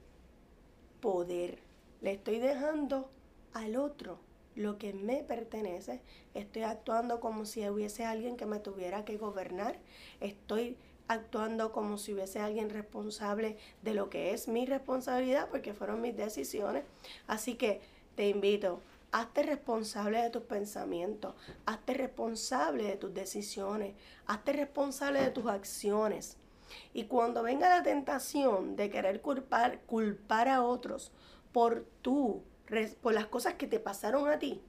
poder. 1.01 1.59
Le 2.01 2.13
estoy 2.13 2.39
dejando 2.39 3.11
al 3.55 3.75
otro 3.75 4.21
lo 4.55 4.79
que 4.79 4.93
me 4.93 5.25
pertenece. 5.25 6.01
Estoy 6.33 6.63
actuando 6.63 7.19
como 7.19 7.45
si 7.45 7.69
hubiese 7.69 8.05
alguien 8.05 8.37
que 8.37 8.47
me 8.47 8.61
tuviera 8.61 9.05
que 9.05 9.17
gobernar. 9.17 9.81
Estoy 10.21 10.77
actuando 11.09 11.73
como 11.73 11.99
si 11.99 12.15
hubiese 12.15 12.39
alguien 12.39 12.71
responsable 12.71 13.57
de 13.83 13.95
lo 13.95 14.11
que 14.11 14.33
es 14.33 14.47
mi 14.47 14.65
responsabilidad 14.65 15.49
porque 15.51 15.75
fueron 15.75 16.01
mis 16.03 16.17
decisiones. 16.17 16.85
Así 17.27 17.57
que 17.57 17.81
te 18.15 18.29
invito 18.29 18.81
Hazte 19.11 19.43
responsable 19.43 20.23
de 20.23 20.31
tus 20.31 20.43
pensamientos, 20.43 21.35
hazte 21.65 21.95
responsable 21.95 22.85
de 22.85 22.97
tus 22.97 23.15
decisiones, 23.15 23.95
hazte 24.27 24.53
responsable 24.53 25.23
de 25.23 25.31
tus 25.31 25.47
acciones. 25.47 26.37
Y 26.93 27.05
cuando 27.05 27.43
venga 27.43 27.69
la 27.69 27.83
tentación 27.83 28.77
de 28.77 28.91
querer 28.91 29.23
culpar, 29.23 29.81
culpar 29.87 30.49
a 30.49 30.63
otros 30.63 31.13
por 31.53 31.87
tú, 32.03 32.43
por 33.01 33.15
las 33.15 33.27
cosas 33.27 33.55
que 33.55 33.67
te 33.67 33.81
pasaron 33.81 34.29
a 34.29 34.39
ti, 34.39 34.61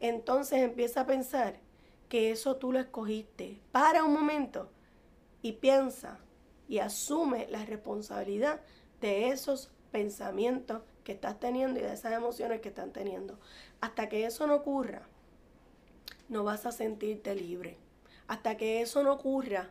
entonces 0.00 0.60
empieza 0.60 1.02
a 1.02 1.06
pensar 1.06 1.60
que 2.08 2.30
eso 2.30 2.56
tú 2.56 2.72
lo 2.72 2.80
escogiste. 2.80 3.60
Para 3.72 4.04
un 4.04 4.14
momento 4.14 4.70
y 5.42 5.52
piensa 5.52 6.18
y 6.68 6.78
asume 6.78 7.46
la 7.50 7.64
responsabilidad 7.64 8.60
de 9.00 9.28
esos 9.28 9.70
pensamientos 9.92 10.82
que 11.04 11.12
estás 11.12 11.38
teniendo 11.38 11.78
y 11.78 11.82
de 11.82 11.92
esas 11.92 12.12
emociones 12.12 12.60
que 12.60 12.70
están 12.70 12.92
teniendo. 12.92 13.38
Hasta 13.84 14.08
que 14.08 14.24
eso 14.24 14.46
no 14.46 14.54
ocurra, 14.54 15.02
no 16.30 16.42
vas 16.42 16.64
a 16.64 16.72
sentirte 16.72 17.34
libre. 17.34 17.76
Hasta 18.26 18.56
que 18.56 18.80
eso 18.80 19.02
no 19.02 19.12
ocurra, 19.12 19.68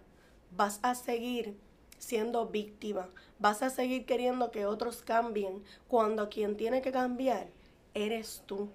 vas 0.55 0.79
a 0.83 0.93
seguir 0.93 1.57
siendo 1.97 2.45
víctima. 2.45 3.09
Vas 3.39 3.63
a 3.63 3.71
seguir 3.71 4.05
queriendo 4.05 4.51
que 4.51 4.67
otros 4.67 5.01
cambien 5.01 5.63
cuando 5.87 6.29
quien 6.29 6.57
tiene 6.57 6.83
que 6.83 6.91
cambiar 6.91 7.47
eres 7.95 8.43
tú. 8.45 8.69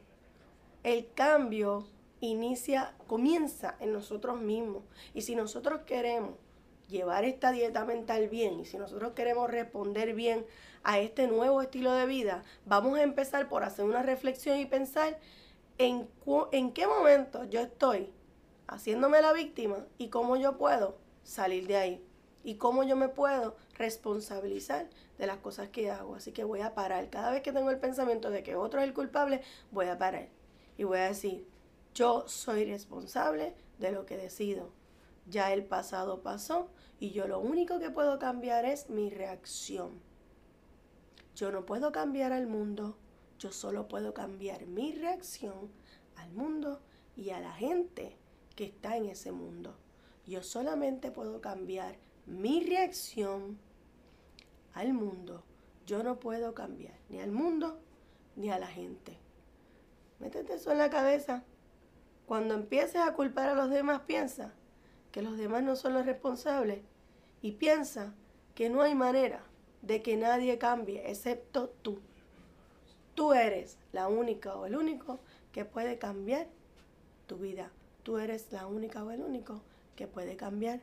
El 0.83 1.09
cambio 1.14 1.87
inicia, 2.18 2.97
comienza 3.07 3.76
en 3.78 3.92
nosotros 3.92 4.40
mismos. 4.40 4.83
Y 5.14 5.23
si 5.23 5.37
nosotros 5.37 5.83
queremos 5.87 6.33
llevar 6.88 7.25
esta 7.25 7.52
dieta 7.52 7.85
mental 7.85 8.28
bien 8.28 8.61
y 8.61 8.64
si 8.64 8.78
nosotros 8.78 9.12
queremos 9.12 9.50
responder 9.50 10.14
bien 10.14 10.47
a 10.83 10.99
este 10.99 11.26
nuevo 11.26 11.62
estilo 11.62 11.92
de 11.92 12.07
vida, 12.07 12.45
vamos 12.64 12.99
a 12.99 13.02
empezar 13.02 13.49
por 13.49 13.62
hacer 13.62 13.85
una 13.85 14.02
reflexión 14.02 14.59
y 14.59 14.66
pensar 14.66 15.18
en, 15.76 16.09
en 16.52 16.73
qué 16.73 16.87
momento 16.87 17.45
yo 17.45 17.61
estoy 17.61 18.12
haciéndome 18.66 19.21
la 19.21 19.33
víctima 19.33 19.87
y 19.99 20.09
cómo 20.09 20.37
yo 20.37 20.59
puedo 20.59 20.97
salir 21.23 21.66
de 21.66 21.76
ahí 21.76 22.04
y 22.42 22.54
cómo 22.54 22.83
yo 22.83 22.97
me 22.97 23.09
puedo 23.09 23.57
responsabilizar 23.75 24.88
de 25.18 25.26
las 25.26 25.38
cosas 25.38 25.68
que 25.68 25.90
hago. 25.90 26.14
Así 26.14 26.33
que 26.33 26.45
voy 26.45 26.61
a 26.61 26.75
parar. 26.75 27.11
Cada 27.11 27.30
vez 27.30 27.42
que 27.42 27.52
tengo 27.52 27.71
el 27.71 27.78
pensamiento 27.78 28.30
de 28.30 28.42
que 28.42 28.57
otro 28.57 28.80
es 28.80 28.88
el 28.88 28.95
culpable, 28.95 29.42
voy 29.71 29.87
a 29.87 29.99
parar 29.99 30.28
y 30.76 30.85
voy 30.85 30.99
a 30.99 31.09
decir, 31.09 31.47
yo 31.95 32.26
soy 32.28 32.64
responsable 32.64 33.54
de 33.78 33.92
lo 33.92 34.07
que 34.07 34.16
decido. 34.16 34.71
Ya 35.26 35.52
el 35.52 35.64
pasado 35.64 36.23
pasó 36.23 36.71
y 37.00 37.11
yo 37.11 37.28
lo 37.28 37.38
único 37.38 37.78
que 37.78 37.90
puedo 37.90 38.19
cambiar 38.19 38.64
es 38.64 38.90
mi 38.90 39.11
reacción. 39.11 40.00
Yo 41.35 41.52
no 41.52 41.64
puedo 41.64 41.93
cambiar 41.93 42.33
al 42.33 42.47
mundo, 42.47 42.97
yo 43.38 43.52
solo 43.52 43.87
puedo 43.87 44.14
cambiar 44.14 44.67
mi 44.67 44.93
reacción 44.93 45.71
al 46.17 46.33
mundo 46.33 46.81
y 47.17 47.31
a 47.31 47.40
la 47.40 47.52
gente 47.52 48.17
que 48.57 48.64
está 48.64 48.97
en 48.97 49.07
ese 49.07 49.31
mundo. 49.31 49.76
Yo 50.26 50.43
solamente 50.43 51.12
puedo 51.12 51.40
cambiar 51.40 51.97
mi 52.26 52.64
reacción 52.64 53.59
al 54.75 54.93
mundo. 54.93 55.45
Yo 55.87 56.02
no 56.02 56.19
puedo 56.19 56.55
cambiar 56.55 56.95
ni 57.09 57.21
al 57.21 57.31
mundo 57.31 57.81
ni 58.35 58.50
a 58.50 58.59
la 58.59 58.67
gente. 58.67 59.17
Métete 60.19 60.55
eso 60.55 60.73
en 60.73 60.78
la 60.78 60.90
cabeza. 60.90 61.45
Cuando 62.26 62.55
empieces 62.55 63.00
a 63.00 63.14
culpar 63.14 63.49
a 63.49 63.55
los 63.55 63.71
demás, 63.71 64.00
piensa 64.00 64.52
que 65.12 65.23
los 65.23 65.37
demás 65.38 65.62
no 65.62 65.77
son 65.77 65.95
los 65.95 66.07
responsables 66.07 66.81
y 67.43 67.53
piensa 67.53 68.15
que 68.55 68.71
no 68.71 68.83
hay 68.83 68.95
manera 68.95 69.43
de 69.83 70.03
que 70.03 70.17
nadie 70.17 70.59
cambie 70.59 71.09
excepto 71.11 71.71
tú. 71.83 72.00
Tú 73.15 73.33
eres 73.33 73.79
la 73.93 74.09
única 74.09 74.57
o 74.57 74.67
el 74.67 74.77
único 74.77 75.21
que 75.53 75.65
puede 75.65 75.99
cambiar 75.99 76.47
tu 77.27 77.38
vida. 77.38 77.71
Tú 78.03 78.19
eres 78.19 78.53
la 78.53 78.67
única 78.67 79.05
o 79.05 79.11
el 79.11 79.23
único 79.23 79.62
que 79.97 80.07
puede 80.07 80.37
cambiar 80.37 80.81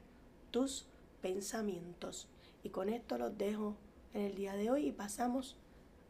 tus 0.51 0.87
pensamientos. 1.21 2.27
Y 2.63 2.69
con 2.69 2.89
esto 2.89 3.17
los 3.17 3.37
dejo 3.37 3.75
en 4.13 4.21
el 4.21 4.35
día 4.35 4.55
de 4.55 4.69
hoy 4.69 4.87
y 4.87 4.91
pasamos 4.91 5.57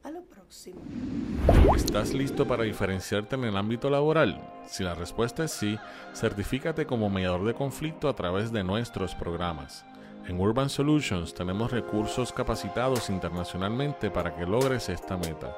a 0.06 0.12
lo 0.12 0.22
próximo. 0.24 0.80
¿Estás 1.76 2.14
listo 2.14 2.48
para 2.48 2.64
diferenciarte 2.64 3.36
en 3.36 3.46
el 3.46 3.58
ámbito 3.58 3.90
laboral? 3.90 4.40
Si 4.68 4.84
la 4.84 4.94
respuesta 4.94 5.44
es 5.44 5.52
sí, 5.52 5.80
certifícate 6.14 6.86
como 6.86 7.10
mediador 7.10 7.44
de 7.44 7.56
conflicto 7.56 8.08
a 8.08 8.16
través 8.16 8.52
de 8.52 8.64
nuestros 8.64 9.16
programas. 9.16 9.84
En 10.28 10.40
Urban 10.40 10.70
Solutions 10.70 11.34
tenemos 11.34 11.72
recursos 11.72 12.32
capacitados 12.32 13.10
internacionalmente 13.10 14.12
para 14.12 14.36
que 14.36 14.46
logres 14.46 14.90
esta 14.90 15.18
meta. 15.18 15.58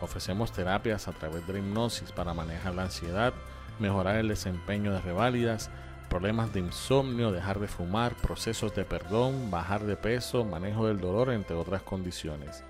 Ofrecemos 0.00 0.52
terapias 0.52 1.08
a 1.08 1.12
través 1.12 1.44
de 1.48 1.54
la 1.54 1.58
hipnosis 1.58 2.12
para 2.12 2.34
manejar 2.34 2.76
la 2.76 2.84
ansiedad, 2.84 3.34
mejorar 3.80 4.14
el 4.14 4.28
desempeño 4.28 4.92
de 4.92 5.00
reválidas, 5.00 5.72
problemas 6.10 6.52
de 6.52 6.60
insomnio, 6.60 7.32
dejar 7.32 7.60
de 7.60 7.68
fumar, 7.68 8.14
procesos 8.16 8.74
de 8.74 8.84
perdón, 8.84 9.50
bajar 9.50 9.84
de 9.84 9.96
peso, 9.96 10.44
manejo 10.44 10.86
del 10.86 11.00
dolor, 11.00 11.32
entre 11.32 11.56
otras 11.56 11.82
condiciones. 11.82 12.64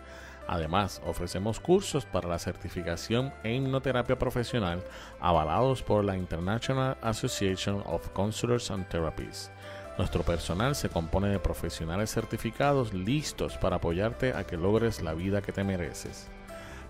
Además, 0.46 1.00
ofrecemos 1.06 1.58
cursos 1.58 2.04
para 2.04 2.28
la 2.28 2.38
certificación 2.38 3.32
en 3.42 3.64
hipnoterapia 3.64 4.18
profesional 4.18 4.84
avalados 5.20 5.82
por 5.82 6.04
la 6.04 6.16
International 6.16 6.96
Association 7.02 7.82
of 7.86 8.08
Counselors 8.10 8.70
and 8.70 8.86
Therapists. 8.88 9.50
Nuestro 9.96 10.22
personal 10.22 10.74
se 10.74 10.88
compone 10.88 11.28
de 11.28 11.38
profesionales 11.38 12.12
certificados 12.12 12.92
listos 12.92 13.56
para 13.56 13.76
apoyarte 13.76 14.34
a 14.34 14.44
que 14.44 14.56
logres 14.56 15.02
la 15.02 15.14
vida 15.14 15.42
que 15.42 15.52
te 15.52 15.64
mereces. 15.64 16.28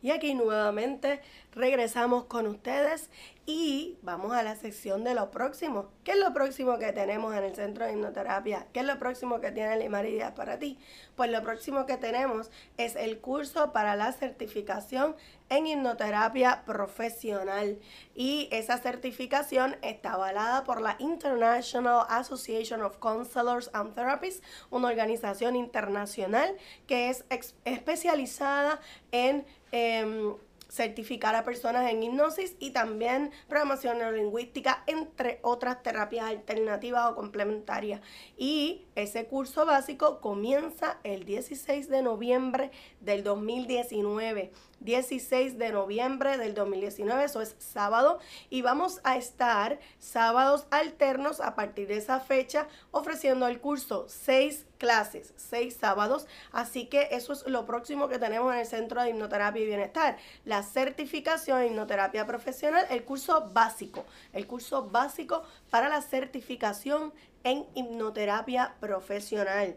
Y 0.00 0.10
aquí 0.10 0.34
nuevamente 0.34 1.20
regresamos 1.52 2.24
con 2.24 2.46
ustedes 2.46 3.10
y 3.46 3.96
vamos 4.02 4.32
a 4.32 4.42
la 4.42 4.54
sección 4.56 5.04
de 5.04 5.14
lo 5.14 5.30
próximo. 5.30 5.88
¿Qué 6.04 6.12
es 6.12 6.18
lo 6.18 6.34
próximo 6.34 6.78
que 6.78 6.92
tenemos 6.92 7.34
en 7.34 7.44
el 7.44 7.54
centro 7.54 7.86
de 7.86 7.94
hipnoterapia? 7.94 8.66
¿Qué 8.74 8.80
es 8.80 8.86
lo 8.86 8.98
próximo 8.98 9.40
que 9.40 9.50
tiene 9.50 9.78
Limaridia 9.78 10.34
para 10.34 10.58
ti? 10.58 10.78
Pues 11.16 11.30
lo 11.30 11.42
próximo 11.42 11.86
que 11.86 11.96
tenemos 11.96 12.50
es 12.76 12.94
el 12.94 13.20
curso 13.20 13.72
para 13.72 13.96
la 13.96 14.12
certificación 14.12 15.16
en 15.48 15.66
hipnoterapia 15.66 16.62
profesional. 16.66 17.78
Y 18.14 18.48
esa 18.52 18.76
certificación 18.76 19.76
está 19.80 20.12
avalada 20.12 20.64
por 20.64 20.82
la 20.82 20.96
International 20.98 22.04
Association 22.10 22.82
of 22.82 22.98
Counselors 22.98 23.70
and 23.72 23.94
Therapists, 23.94 24.46
una 24.70 24.88
organización 24.88 25.56
internacional 25.56 26.54
que 26.86 27.08
es 27.08 27.24
especializada 27.64 28.78
en... 29.10 29.46
Em, 29.72 30.34
certificar 30.68 31.34
a 31.34 31.44
personas 31.44 31.90
en 31.90 32.02
hipnosis 32.02 32.54
y 32.58 32.70
también 32.70 33.30
programación 33.48 33.98
neurolingüística, 33.98 34.84
entre 34.86 35.40
otras 35.42 35.82
terapias 35.82 36.26
alternativas 36.26 37.10
o 37.10 37.14
complementarias. 37.14 38.02
Y 38.36 38.84
ese 38.94 39.26
curso 39.26 39.64
básico 39.64 40.20
comienza 40.20 40.98
el 41.04 41.24
16 41.24 41.88
de 41.88 42.02
noviembre 42.02 42.70
del 43.00 43.24
2019. 43.24 44.52
16 44.80 45.58
de 45.58 45.72
noviembre 45.72 46.38
del 46.38 46.54
2019, 46.54 47.24
eso 47.24 47.40
es 47.40 47.56
sábado, 47.58 48.20
y 48.48 48.62
vamos 48.62 49.00
a 49.02 49.16
estar 49.16 49.80
sábados 49.98 50.66
alternos 50.70 51.40
a 51.40 51.56
partir 51.56 51.88
de 51.88 51.96
esa 51.96 52.20
fecha 52.20 52.68
ofreciendo 52.92 53.48
el 53.48 53.60
curso 53.60 54.04
seis 54.08 54.67
clases, 54.78 55.34
seis 55.36 55.76
sábados, 55.78 56.26
así 56.52 56.86
que 56.86 57.08
eso 57.10 57.32
es 57.32 57.46
lo 57.46 57.66
próximo 57.66 58.08
que 58.08 58.18
tenemos 58.18 58.52
en 58.52 58.60
el 58.60 58.66
Centro 58.66 59.02
de 59.02 59.10
Hipnoterapia 59.10 59.62
y 59.62 59.66
Bienestar, 59.66 60.16
la 60.44 60.62
certificación 60.62 61.60
en 61.60 61.72
hipnoterapia 61.72 62.26
profesional, 62.26 62.86
el 62.90 63.04
curso 63.04 63.50
básico, 63.52 64.06
el 64.32 64.46
curso 64.46 64.88
básico 64.88 65.42
para 65.70 65.88
la 65.88 66.00
certificación 66.00 67.12
en 67.44 67.66
hipnoterapia 67.74 68.74
profesional. 68.80 69.76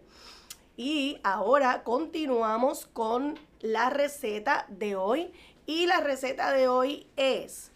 Y 0.78 1.20
ahora 1.24 1.84
continuamos 1.84 2.86
con 2.88 3.38
la 3.60 3.90
receta 3.90 4.66
de 4.70 4.96
hoy. 4.96 5.32
Y 5.66 5.86
la 5.86 6.00
receta 6.00 6.52
de 6.54 6.68
hoy 6.68 7.08
es 7.18 7.72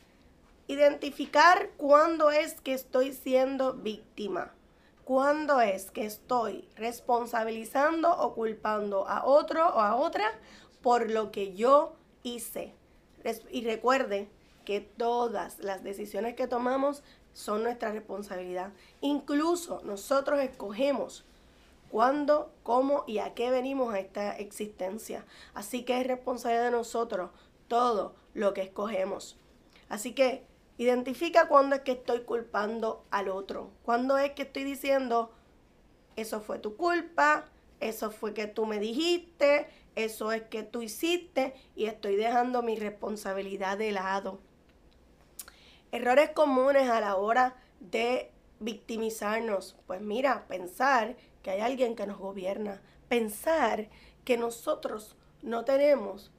identificar 0.68 1.70
cuándo 1.78 2.32
es 2.32 2.60
que 2.62 2.74
estoy 2.74 3.14
siendo 3.14 3.74
víctima. 3.74 4.52
Cuándo 5.06 5.62
es 5.62 5.92
que 5.92 6.04
estoy 6.04 6.68
responsabilizando 6.76 8.12
o 8.12 8.34
culpando 8.34 9.08
a 9.08 9.24
otro 9.24 9.68
o 9.68 9.80
a 9.80 9.96
otra 9.96 10.32
por 10.82 11.12
lo 11.12 11.32
que 11.32 11.54
yo 11.54 11.94
hice. 12.24 12.74
Y 13.52 13.64
recuerde 13.64 14.28
que 14.66 14.82
todas 14.82 15.60
las 15.60 15.84
decisiones 15.84 16.36
que 16.36 16.48
tomamos 16.48 17.04
son 17.34 17.62
nuestra 17.62 17.92
responsabilidad. 17.92 18.72
Incluso 19.02 19.80
nosotros 19.84 20.40
escogemos 20.40 21.24
cuándo, 21.92 22.52
cómo 22.64 23.04
y 23.06 23.20
a 23.20 23.36
qué 23.36 23.52
venimos 23.52 23.94
a 23.94 24.00
esta 24.00 24.36
existencia. 24.38 25.24
Así 25.54 25.84
que 25.84 26.02
es 26.02 26.08
responsabilidad 26.08 26.66
de 26.66 26.72
nosotros 26.72 27.30
todo 27.68 28.16
lo 28.34 28.56
que 28.56 28.64
escogemos. 28.64 29.38
Así 29.88 30.14
que 30.14 30.44
identifica 30.78 31.48
cuándo 31.48 31.76
es 31.76 31.82
que 31.82 31.94
estoy 31.94 32.22
culpando 32.22 33.06
al 33.12 33.30
otro. 33.30 33.72
Cuándo 33.84 34.18
es 34.18 34.32
que 34.32 34.44
estoy 34.44 34.64
diciendo, 34.64 35.32
eso 36.16 36.42
fue 36.42 36.60
tu 36.60 36.76
culpa, 36.76 37.46
eso 37.80 38.12
fue 38.12 38.34
que 38.34 38.48
tú 38.48 38.66
me 38.66 38.80
dijiste, 38.80 39.68
eso 39.96 40.32
es 40.32 40.44
que 40.44 40.64
tú 40.64 40.82
hiciste 40.82 41.54
y 41.76 41.86
estoy 41.86 42.16
dejando 42.16 42.62
mi 42.62 42.76
responsabilidad 42.76 43.78
de 43.78 43.92
lado. 43.92 44.40
Errores 45.92 46.32
comunes 46.32 46.90
a 46.90 47.00
la 47.00 47.16
hora 47.16 47.56
de 47.80 48.32
victimizarnos. 48.60 49.78
Pues 49.88 50.02
mira, 50.02 50.46
pensar 50.48 51.16
que 51.42 51.52
hay 51.52 51.62
alguien 51.62 51.96
que 51.96 52.08
nos 52.08 52.18
gobierna, 52.18 52.82
pensar 53.08 53.88
que 54.26 54.38
nosotros 54.38 55.16
no 55.42 55.64
tenemos 55.64 56.32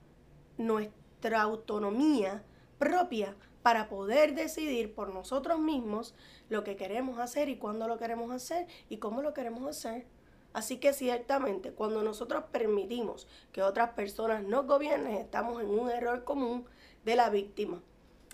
nuestra 0.58 1.42
autonomía 1.42 2.42
propia 2.78 3.34
para 3.66 3.88
poder 3.88 4.36
decidir 4.36 4.94
por 4.94 5.12
nosotros 5.12 5.58
mismos 5.58 6.14
lo 6.48 6.62
que 6.62 6.76
queremos 6.76 7.18
hacer 7.18 7.48
y 7.48 7.56
cuándo 7.56 7.88
lo 7.88 7.98
queremos 7.98 8.30
hacer 8.30 8.68
y 8.88 8.98
cómo 8.98 9.22
lo 9.22 9.34
queremos 9.34 9.66
hacer. 9.66 10.06
Así 10.52 10.78
que 10.78 10.92
ciertamente 10.92 11.72
cuando 11.72 12.04
nosotros 12.04 12.44
permitimos 12.52 13.26
que 13.50 13.64
otras 13.64 13.90
personas 13.94 14.44
nos 14.44 14.68
gobiernen, 14.68 15.16
estamos 15.16 15.60
en 15.60 15.68
un 15.68 15.90
error 15.90 16.22
común 16.22 16.64
de 17.04 17.16
la 17.16 17.28
víctima. 17.28 17.82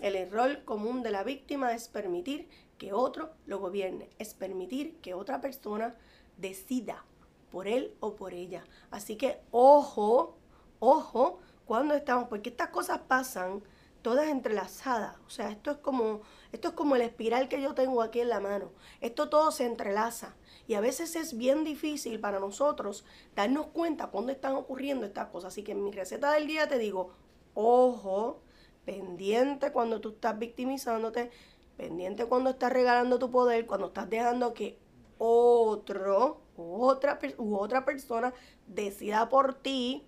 El 0.01 0.15
error 0.15 0.65
común 0.65 1.01
de 1.01 1.09
la 1.09 1.23
víctima 1.23 1.73
es 1.73 1.87
permitir 1.87 2.47
que 2.77 2.93
otro 2.93 3.31
lo 3.47 3.57
gobierne, 3.57 4.11
es 4.19 4.35
permitir 4.35 4.97
que 4.97 5.15
otra 5.15 5.41
persona 5.41 5.95
decida 6.37 7.03
por 7.49 7.67
él 7.67 7.95
o 8.01 8.15
por 8.15 8.35
ella. 8.35 8.65
Así 8.91 9.15
que 9.15 9.41
ojo, 9.49 10.37
ojo, 10.77 11.39
cuando 11.65 11.95
estamos, 11.95 12.27
porque 12.27 12.51
estas 12.51 12.69
cosas 12.69 12.99
pasan 13.07 13.63
todas 14.03 14.27
entrelazadas. 14.27 15.17
O 15.25 15.31
sea, 15.31 15.49
esto 15.49 15.71
es 15.71 15.77
como, 15.77 16.21
esto 16.51 16.67
es 16.67 16.73
como 16.75 16.95
el 16.95 17.01
espiral 17.01 17.49
que 17.49 17.61
yo 17.61 17.73
tengo 17.73 18.03
aquí 18.03 18.19
en 18.19 18.29
la 18.29 18.39
mano. 18.39 18.71
Esto 19.01 19.29
todo 19.29 19.51
se 19.51 19.65
entrelaza. 19.65 20.35
Y 20.67 20.75
a 20.75 20.81
veces 20.81 21.15
es 21.15 21.35
bien 21.35 21.63
difícil 21.63 22.19
para 22.19 22.39
nosotros 22.39 23.05
darnos 23.35 23.67
cuenta 23.67 24.07
cuando 24.07 24.31
están 24.31 24.53
ocurriendo 24.53 25.07
estas 25.07 25.29
cosas. 25.29 25.53
Así 25.53 25.63
que 25.63 25.71
en 25.71 25.83
mi 25.83 25.91
receta 25.91 26.33
del 26.33 26.45
día 26.45 26.67
te 26.67 26.77
digo, 26.77 27.09
ojo, 27.55 28.43
pendiente 28.85 29.71
cuando 29.71 29.99
tú 29.99 30.09
estás 30.09 30.37
victimizándote, 30.37 31.31
pendiente 31.75 32.25
cuando 32.25 32.51
estás 32.51 32.71
regalando 32.71 33.17
tu 33.17 33.31
poder, 33.31 33.65
cuando 33.65 33.87
estás 33.87 34.09
dejando 34.09 34.53
que 34.53 34.77
otro 35.17 36.43
otra, 36.55 37.19
u 37.37 37.55
otra 37.57 37.85
persona 37.85 38.33
decida 38.67 39.29
por 39.29 39.53
ti 39.55 40.05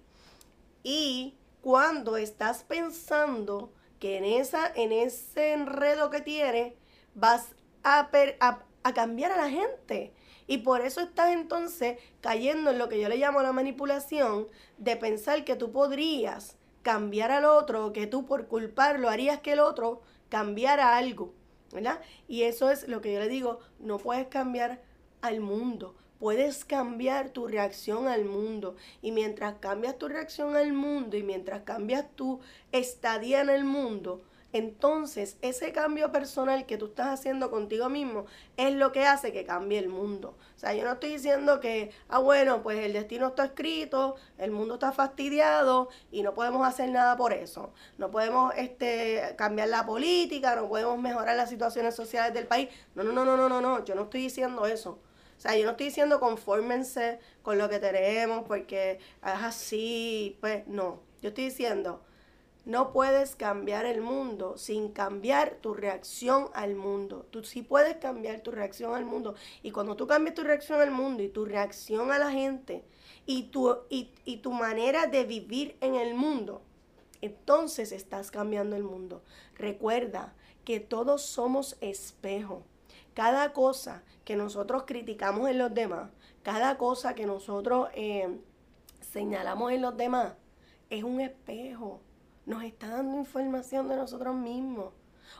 y 0.83 1.35
cuando 1.61 2.17
estás 2.17 2.63
pensando 2.63 3.71
que 4.05 4.17
en, 4.17 4.23
esa, 4.23 4.71
en 4.75 4.91
ese 4.91 5.53
enredo 5.53 6.11
que 6.11 6.21
tienes 6.21 6.73
vas 7.15 7.55
a, 7.83 8.07
a 8.83 8.93
cambiar 8.93 9.31
a 9.31 9.37
la 9.37 9.49
gente. 9.49 10.13
Y 10.45 10.59
por 10.59 10.81
eso 10.81 11.01
estás 11.01 11.33
entonces 11.33 11.97
cayendo 12.21 12.69
en 12.69 12.77
lo 12.77 12.87
que 12.87 13.01
yo 13.01 13.09
le 13.09 13.17
llamo 13.17 13.41
la 13.41 13.51
manipulación 13.51 14.47
de 14.77 14.95
pensar 14.95 15.43
que 15.43 15.55
tú 15.55 15.71
podrías 15.71 16.55
cambiar 16.83 17.31
al 17.31 17.45
otro, 17.45 17.93
que 17.93 18.05
tú 18.05 18.27
por 18.27 18.47
culparlo 18.47 19.09
harías 19.09 19.39
que 19.39 19.53
el 19.53 19.59
otro 19.59 20.03
cambiara 20.29 20.97
algo, 20.97 21.33
¿verdad? 21.73 21.99
Y 22.27 22.43
eso 22.43 22.69
es 22.69 22.87
lo 22.87 23.01
que 23.01 23.11
yo 23.11 23.19
le 23.19 23.27
digo, 23.27 23.57
no 23.79 23.97
puedes 23.97 24.27
cambiar 24.27 24.83
al 25.21 25.39
mundo. 25.39 25.95
Puedes 26.19 26.65
cambiar 26.65 27.29
tu 27.29 27.47
reacción 27.47 28.07
al 28.07 28.25
mundo. 28.25 28.75
Y 29.01 29.11
mientras 29.11 29.55
cambias 29.55 29.97
tu 29.97 30.07
reacción 30.07 30.55
al 30.55 30.73
mundo 30.73 31.17
y 31.17 31.23
mientras 31.23 31.63
cambias 31.63 32.05
tu 32.15 32.39
estadía 32.71 33.41
en 33.41 33.49
el 33.49 33.63
mundo, 33.63 34.21
entonces 34.55 35.35
ese 35.41 35.73
cambio 35.73 36.13
personal 36.13 36.65
que 36.65 36.77
tú 36.77 36.85
estás 36.85 37.07
haciendo 37.07 37.51
contigo 37.51 37.89
mismo 37.89 38.25
es 38.55 38.73
lo 38.73 38.93
que 38.93 39.05
hace 39.05 39.33
que 39.33 39.43
cambie 39.43 39.77
el 39.77 39.89
mundo. 39.89 40.37
O 40.55 40.57
sea, 40.59 40.73
yo 40.73 40.85
no 40.85 40.93
estoy 40.93 41.09
diciendo 41.09 41.59
que, 41.59 41.91
ah, 42.07 42.19
bueno, 42.19 42.63
pues 42.63 42.79
el 42.79 42.93
destino 42.93 43.27
está 43.27 43.43
escrito, 43.43 44.15
el 44.37 44.51
mundo 44.51 44.75
está 44.75 44.93
fastidiado 44.93 45.89
y 46.09 46.23
no 46.23 46.33
podemos 46.33 46.65
hacer 46.65 46.89
nada 46.89 47.17
por 47.17 47.33
eso. 47.33 47.73
No 47.97 48.11
podemos 48.11 48.53
este, 48.55 49.35
cambiar 49.37 49.67
la 49.67 49.85
política, 49.85 50.55
no 50.55 50.69
podemos 50.69 50.97
mejorar 50.99 51.35
las 51.35 51.49
situaciones 51.49 51.93
sociales 51.93 52.33
del 52.33 52.47
país. 52.47 52.69
No, 52.95 53.03
no, 53.03 53.11
no, 53.11 53.25
no, 53.25 53.35
no, 53.35 53.49
no, 53.49 53.59
no, 53.59 53.83
yo 53.83 53.93
no 53.93 54.03
estoy 54.03 54.21
diciendo 54.21 54.65
eso. 54.65 54.99
O 55.37 55.41
sea, 55.41 55.57
yo 55.57 55.65
no 55.65 55.71
estoy 55.71 55.87
diciendo 55.87 56.19
confórmense 56.19 57.19
con 57.41 57.57
lo 57.57 57.69
que 57.69 57.79
tenemos 57.79 58.45
porque 58.47 58.93
es 58.93 58.99
así, 59.21 60.37
pues 60.39 60.67
no. 60.67 61.01
Yo 61.21 61.29
estoy 61.29 61.45
diciendo, 61.45 62.01
no 62.65 62.91
puedes 62.91 63.35
cambiar 63.35 63.85
el 63.85 64.01
mundo 64.01 64.57
sin 64.57 64.91
cambiar 64.91 65.57
tu 65.61 65.75
reacción 65.75 66.49
al 66.53 66.75
mundo. 66.75 67.27
Tú 67.29 67.43
sí 67.43 67.61
puedes 67.61 67.97
cambiar 67.97 68.41
tu 68.41 68.51
reacción 68.51 68.95
al 68.95 69.05
mundo. 69.05 69.35
Y 69.61 69.69
cuando 69.71 69.95
tú 69.95 70.07
cambias 70.07 70.35
tu 70.35 70.43
reacción 70.43 70.81
al 70.81 70.89
mundo 70.91 71.21
y 71.21 71.29
tu 71.29 71.45
reacción 71.45 72.11
a 72.11 72.17
la 72.17 72.31
gente 72.31 72.83
y 73.27 73.43
tu, 73.43 73.77
y, 73.89 74.11
y 74.25 74.37
tu 74.37 74.51
manera 74.51 75.05
de 75.05 75.25
vivir 75.25 75.77
en 75.79 75.93
el 75.93 76.15
mundo, 76.15 76.63
entonces 77.21 77.91
estás 77.91 78.31
cambiando 78.31 78.75
el 78.75 78.83
mundo. 78.83 79.21
Recuerda 79.55 80.33
que 80.63 80.79
todos 80.79 81.21
somos 81.21 81.77
espejo. 81.81 82.63
Cada 83.15 83.53
cosa 83.53 84.03
que 84.25 84.35
nosotros 84.35 84.83
criticamos 84.85 85.49
en 85.49 85.57
los 85.57 85.73
demás, 85.73 86.11
cada 86.43 86.77
cosa 86.77 87.15
que 87.15 87.25
nosotros 87.25 87.87
eh, 87.95 88.41
señalamos 88.99 89.71
en 89.71 89.81
los 89.81 89.95
demás, 89.95 90.33
es 90.89 91.03
un 91.05 91.21
espejo. 91.21 92.01
Nos 92.45 92.63
está 92.63 92.89
dando 92.89 93.17
información 93.17 93.87
de 93.87 93.95
nosotros 93.95 94.35
mismos 94.35 94.93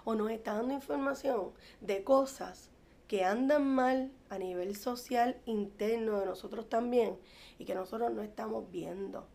o 0.06 0.16
nos 0.16 0.32
está 0.32 0.54
dando 0.54 0.74
información 0.74 1.52
de 1.82 2.04
cosas 2.04 2.72
que 3.10 3.26
andan 3.26 3.68
mal 3.68 4.10
a 4.30 4.40
nivel 4.40 4.78
social 4.78 5.40
interno 5.46 6.20
de 6.22 6.26
nosotros 6.26 6.70
también 6.70 7.20
y 7.60 7.66
que 7.66 7.76
nosotros 7.76 8.10
no 8.14 8.22
estamos 8.22 8.72
viendo. 8.72 9.28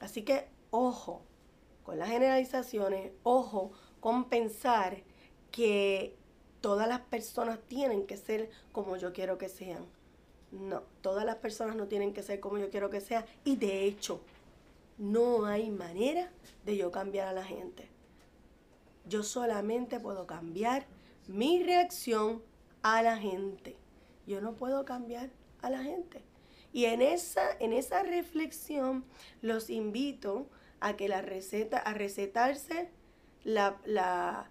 Así 0.00 0.22
que 0.22 0.48
ojo 0.70 1.22
con 1.84 1.98
las 1.98 2.08
generalizaciones, 2.08 3.12
ojo 3.22 3.72
con 4.00 4.24
pensar 4.30 5.04
que 5.50 6.16
todas 6.64 6.88
las 6.88 7.00
personas 7.00 7.58
tienen 7.68 8.06
que 8.06 8.16
ser 8.16 8.48
como 8.72 8.96
yo 8.96 9.12
quiero 9.12 9.36
que 9.36 9.50
sean. 9.50 9.84
No, 10.50 10.82
todas 11.02 11.26
las 11.26 11.36
personas 11.36 11.76
no 11.76 11.88
tienen 11.88 12.14
que 12.14 12.22
ser 12.22 12.40
como 12.40 12.56
yo 12.56 12.70
quiero 12.70 12.88
que 12.88 13.02
sean. 13.02 13.26
Y 13.44 13.56
de 13.56 13.84
hecho, 13.84 14.22
no 14.96 15.44
hay 15.44 15.70
manera 15.70 16.30
de 16.64 16.78
yo 16.78 16.90
cambiar 16.90 17.28
a 17.28 17.34
la 17.34 17.44
gente. 17.44 17.90
Yo 19.06 19.22
solamente 19.24 20.00
puedo 20.00 20.26
cambiar 20.26 20.86
mi 21.28 21.62
reacción 21.62 22.42
a 22.82 23.02
la 23.02 23.18
gente. 23.18 23.76
Yo 24.26 24.40
no 24.40 24.54
puedo 24.54 24.86
cambiar 24.86 25.28
a 25.60 25.68
la 25.68 25.82
gente. 25.82 26.22
Y 26.72 26.86
en 26.86 27.02
esa, 27.02 27.42
en 27.60 27.74
esa 27.74 28.04
reflexión 28.04 29.04
los 29.42 29.68
invito 29.68 30.46
a 30.80 30.96
que 30.96 31.10
la 31.10 31.20
receta, 31.20 31.76
a 31.76 31.92
recetarse 31.92 32.88
la, 33.44 33.76
la, 33.84 34.50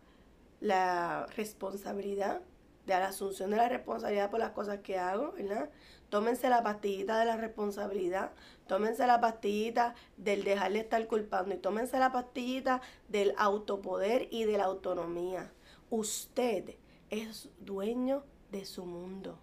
la 0.64 1.26
responsabilidad, 1.36 2.42
de 2.86 2.94
la 2.94 3.08
asunción 3.10 3.50
de 3.52 3.58
la 3.58 3.68
responsabilidad 3.68 4.32
por 4.32 4.40
las 4.40 4.52
cosas 4.52 4.80
que 4.80 4.98
hago, 4.98 5.34
¿verdad? 5.34 5.70
Tómense 6.10 6.50
la 6.50 6.64
pastillita 6.64 7.20
de 7.20 7.26
la 7.26 7.36
responsabilidad, 7.36 8.32
tómense 8.66 9.06
la 9.06 9.20
pastillita 9.20 9.94
del 10.16 10.46
dejar 10.46 10.72
de 10.72 10.80
estar 10.80 11.06
culpando 11.08 11.54
y 11.54 11.58
tómense 11.58 12.00
la 12.00 12.14
pastillita 12.14 12.82
del 13.10 13.34
autopoder 13.38 14.30
y 14.32 14.46
de 14.46 14.58
la 14.58 14.66
autonomía. 14.66 15.52
Usted 15.90 16.76
es 17.10 17.50
dueño 17.60 18.24
de 18.52 18.66
su 18.66 18.86
mundo. 18.86 19.40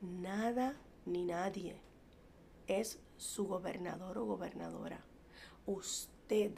Nada 0.00 0.76
ni 1.04 1.24
nadie 1.24 1.80
es 2.68 3.00
su 3.16 3.48
gobernador 3.48 4.18
o 4.18 4.24
gobernadora. 4.24 5.04
Usted 5.66 6.52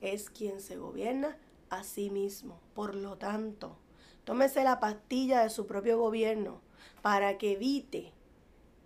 es 0.00 0.28
quien 0.28 0.60
se 0.60 0.76
gobierna 0.76 1.38
a 1.74 1.84
sí 1.84 2.10
mismo. 2.10 2.60
Por 2.74 2.94
lo 2.94 3.16
tanto, 3.16 3.76
tómese 4.24 4.64
la 4.64 4.80
pastilla 4.80 5.42
de 5.42 5.50
su 5.50 5.66
propio 5.66 5.98
gobierno 5.98 6.60
para 7.02 7.38
que 7.38 7.52
evite 7.52 8.12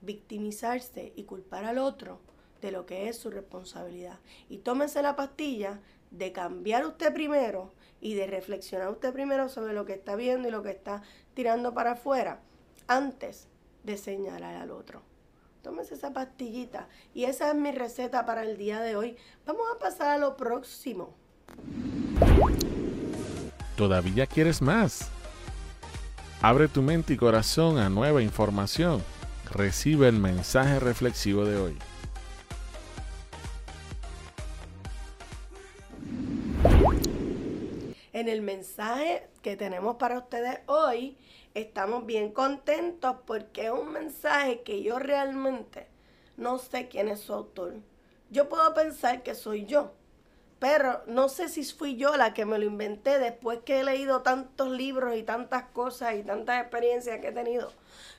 victimizarse 0.01 1.13
y 1.17 1.25
culpar 1.25 1.65
al 1.65 1.79
otro 1.79 2.21
de 2.61 2.73
lo 2.73 2.87
que 2.87 3.09
es 3.09 3.17
su 3.17 3.31
responsabilidad. 3.31 4.19
Y 4.49 4.59
tómese 4.59 5.03
la 5.03 5.17
pastilla 5.17 5.81
de 6.11 6.33
cambiar 6.33 6.87
usted 6.87 7.13
primero 7.13 7.73
y 8.01 8.15
de 8.15 8.27
reflexionar 8.27 8.89
usted 8.89 9.13
primero 9.13 9.49
sobre 9.49 9.73
lo 9.73 9.85
que 9.85 9.95
está 9.95 10.17
viendo 10.17 10.49
y 10.49 10.51
lo 10.51 10.63
que 10.63 10.71
está 10.71 11.03
tirando 11.35 11.75
para 11.75 11.93
afuera 11.93 12.41
antes 12.87 13.49
de 13.85 13.97
señalar 13.97 14.57
al 14.57 14.71
otro. 14.71 15.03
Tómese 15.63 15.95
esa 15.95 16.13
pastillita 16.13 16.89
y 17.15 17.25
esa 17.25 17.51
es 17.51 17.55
mi 17.55 17.73
receta 17.73 18.25
para 18.25 18.43
el 18.43 18.57
día 18.57 18.81
de 18.81 18.97
hoy. 18.97 19.17
Vamos 19.45 19.67
a 19.75 19.79
pasar 19.79 20.11
a 20.11 20.19
lo 20.19 20.37
próximo. 20.37 21.15
¿Todavía 23.79 24.27
quieres 24.27 24.61
más? 24.61 25.09
Abre 26.43 26.67
tu 26.67 26.83
mente 26.83 27.13
y 27.13 27.17
corazón 27.17 27.79
a 27.79 27.89
nueva 27.89 28.21
información. 28.23 29.05
Recibe 29.53 30.09
el 30.09 30.19
mensaje 30.19 30.81
reflexivo 30.81 31.45
de 31.45 31.57
hoy. 31.59 31.79
En 38.13 38.29
el 38.29 38.43
mensaje 38.43 39.29
que 39.43 39.57
tenemos 39.57 39.95
para 39.95 40.19
ustedes 40.19 40.59
hoy, 40.67 41.17
estamos 41.55 42.05
bien 42.05 42.33
contentos 42.33 43.15
porque 43.29 43.67
es 43.67 43.71
un 43.71 43.93
mensaje 43.93 44.63
que 44.63 44.83
yo 44.83 44.99
realmente 44.99 45.87
no 46.37 46.59
sé 46.59 46.89
quién 46.89 47.07
es 47.07 47.21
su 47.21 47.33
autor. 47.33 47.75
Yo 48.29 48.49
puedo 48.49 48.75
pensar 48.75 49.23
que 49.23 49.37
soy 49.37 49.67
yo, 49.67 49.93
pero 50.59 51.03
no 51.07 51.29
sé 51.29 51.49
si 51.49 51.65
fui 51.65 51.97
yo 51.97 52.17
la 52.17 52.35
que 52.35 52.45
me 52.45 52.59
lo 52.59 52.65
inventé 52.65 53.19
después 53.19 53.61
que 53.65 53.81
he 53.81 53.85
leído 53.85 54.23
tantos 54.23 54.69
libros 54.71 55.17
y 55.17 55.23
tantas 55.23 55.65
cosas 55.71 56.15
y 56.15 56.25
tantas 56.25 56.61
experiencias 56.61 57.21
que 57.21 57.29
he 57.29 57.33
tenido. 57.33 57.73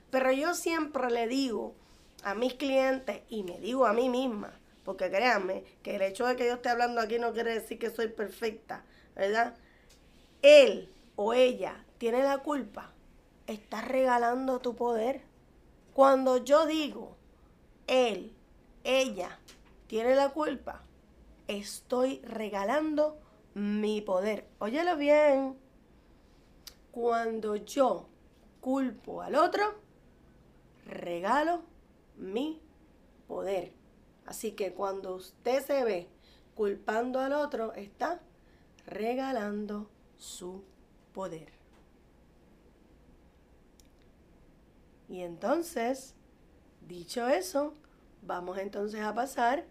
Pero 0.09 0.31
yo 0.31 0.53
siempre 0.53 1.09
le 1.11 1.27
digo 1.27 1.75
a 2.23 2.35
mis 2.35 2.53
clientes 2.53 3.21
y 3.29 3.43
me 3.43 3.59
digo 3.59 3.85
a 3.85 3.93
mí 3.93 4.09
misma, 4.09 4.57
porque 4.83 5.09
créanme 5.09 5.63
que 5.83 5.95
el 5.97 6.01
hecho 6.01 6.25
de 6.25 6.35
que 6.35 6.47
yo 6.47 6.53
esté 6.53 6.69
hablando 6.69 7.01
aquí 7.01 7.19
no 7.19 7.33
quiere 7.33 7.53
decir 7.53 7.77
que 7.77 7.89
soy 7.89 8.07
perfecta, 8.07 8.83
¿verdad? 9.15 9.55
Él 10.41 10.89
o 11.15 11.33
ella 11.33 11.83
tiene 11.97 12.23
la 12.23 12.37
culpa, 12.37 12.93
está 13.47 13.81
regalando 13.81 14.59
tu 14.59 14.75
poder. 14.75 15.21
Cuando 15.93 16.37
yo 16.37 16.65
digo, 16.65 17.17
él, 17.87 18.33
ella 18.85 19.37
tiene 19.87 20.15
la 20.15 20.29
culpa, 20.29 20.81
estoy 21.49 22.21
regalando 22.21 23.19
mi 23.55 24.01
poder. 24.01 24.47
Óyelo 24.59 24.95
bien. 24.95 25.57
Cuando 26.91 27.55
yo 27.55 28.07
culpo 28.61 29.21
al 29.21 29.35
otro, 29.35 29.63
regalo 30.85 31.63
mi 32.15 32.61
poder. 33.27 33.73
Así 34.25 34.51
que 34.51 34.73
cuando 34.73 35.15
usted 35.15 35.65
se 35.65 35.83
ve 35.83 36.07
culpando 36.55 37.19
al 37.19 37.33
otro, 37.33 37.73
está 37.73 38.21
regalando 38.85 39.89
su 40.17 40.63
poder. 41.13 41.51
Y 45.07 45.21
entonces, 45.21 46.13
dicho 46.87 47.27
eso, 47.27 47.73
vamos 48.21 48.59
entonces 48.59 49.01
a 49.01 49.15
pasar 49.15 49.65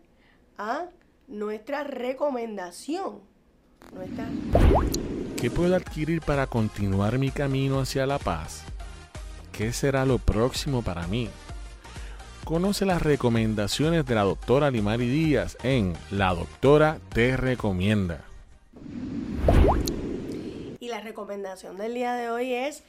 a 0.57 0.89
nuestra 1.29 1.85
recomendación. 1.85 3.21
¿Qué 5.41 5.51
puedo 5.51 5.77
adquirir 5.77 6.21
para 6.23 6.47
continuar 6.47 7.19
mi 7.19 7.31
camino 7.31 7.81
hacia 7.81 8.07
la 8.07 8.19
paz? 8.19 8.65
¿Qué 9.53 9.73
será 9.73 10.05
lo 10.05 10.19
próximo 10.19 10.83
para 10.83 11.07
mí? 11.07 11.29
Conoce 12.45 12.87
las 12.87 13.03
recomendaciones 13.03 14.07
de 14.07 14.15
la 14.15 14.23
doctora 14.23 14.71
Limari 14.71 15.07
Díaz 15.07 15.59
en 15.63 15.95
La 16.11 16.35
Doctora 16.35 16.99
Te 17.13 17.37
Recomienda. 17.37 18.25
Y 20.81 20.89
la 20.89 21.01
recomendación 21.01 21.77
del 21.77 21.95
día 21.95 22.15
de 22.15 22.31
hoy 22.31 22.55
es 22.55 22.83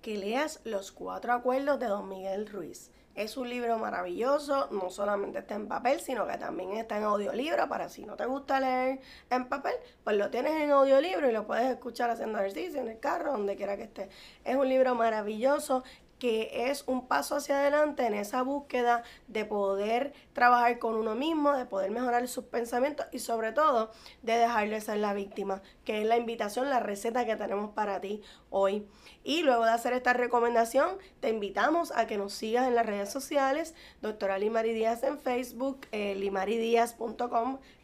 que 0.00 0.16
leas 0.16 0.60
los 0.64 0.92
cuatro 0.92 1.32
acuerdos 1.32 1.78
de 1.78 1.86
Don 1.86 2.08
Miguel 2.08 2.46
Ruiz. 2.46 2.90
Es 3.14 3.36
un 3.36 3.48
libro 3.50 3.76
maravilloso, 3.78 4.68
no 4.70 4.88
solamente 4.88 5.40
está 5.40 5.54
en 5.54 5.68
papel, 5.68 6.00
sino 6.00 6.26
que 6.26 6.38
también 6.38 6.76
está 6.76 6.96
en 6.96 7.02
audiolibro, 7.02 7.68
para 7.68 7.88
si 7.88 8.04
no 8.04 8.16
te 8.16 8.24
gusta 8.24 8.60
leer 8.60 9.00
en 9.28 9.48
papel, 9.48 9.74
pues 10.04 10.16
lo 10.16 10.30
tienes 10.30 10.52
en 10.52 10.70
audiolibro 10.70 11.28
y 11.28 11.32
lo 11.32 11.46
puedes 11.46 11.70
escuchar 11.70 12.08
haciendo 12.08 12.38
ejercicio 12.38 12.80
en 12.80 12.88
el 12.88 13.00
carro, 13.00 13.32
donde 13.32 13.56
quiera 13.56 13.76
que 13.76 13.82
esté. 13.82 14.08
Es 14.44 14.56
un 14.56 14.68
libro 14.68 14.94
maravilloso 14.94 15.82
que 16.20 16.70
es 16.70 16.84
un 16.86 17.08
paso 17.08 17.34
hacia 17.34 17.58
adelante 17.58 18.06
en 18.06 18.14
esa 18.14 18.42
búsqueda 18.42 19.02
de 19.26 19.44
poder 19.44 20.12
trabajar 20.34 20.78
con 20.78 20.94
uno 20.94 21.16
mismo, 21.16 21.52
de 21.54 21.64
poder 21.64 21.90
mejorar 21.90 22.28
sus 22.28 22.44
pensamientos 22.44 23.06
y 23.10 23.18
sobre 23.18 23.50
todo 23.50 23.90
de 24.22 24.34
dejar 24.34 24.68
de 24.68 24.80
ser 24.80 24.98
la 24.98 25.14
víctima, 25.14 25.62
que 25.84 26.02
es 26.02 26.06
la 26.06 26.16
invitación, 26.16 26.70
la 26.70 26.78
receta 26.78 27.26
que 27.26 27.34
tenemos 27.34 27.70
para 27.70 28.00
ti 28.00 28.22
hoy. 28.50 28.86
Y 29.24 29.42
luego 29.42 29.64
de 29.64 29.72
hacer 29.72 29.92
esta 29.94 30.12
recomendación, 30.12 30.98
te 31.20 31.30
invitamos 31.30 31.90
a 31.96 32.06
que 32.06 32.18
nos 32.18 32.32
sigas 32.34 32.68
en 32.68 32.74
las 32.74 32.86
redes 32.86 33.10
sociales, 33.10 33.74
doctora 34.00 34.38
Limari 34.38 34.72
Díaz 34.72 35.02
en 35.02 35.18
Facebook, 35.18 35.80
eh, 35.92 36.14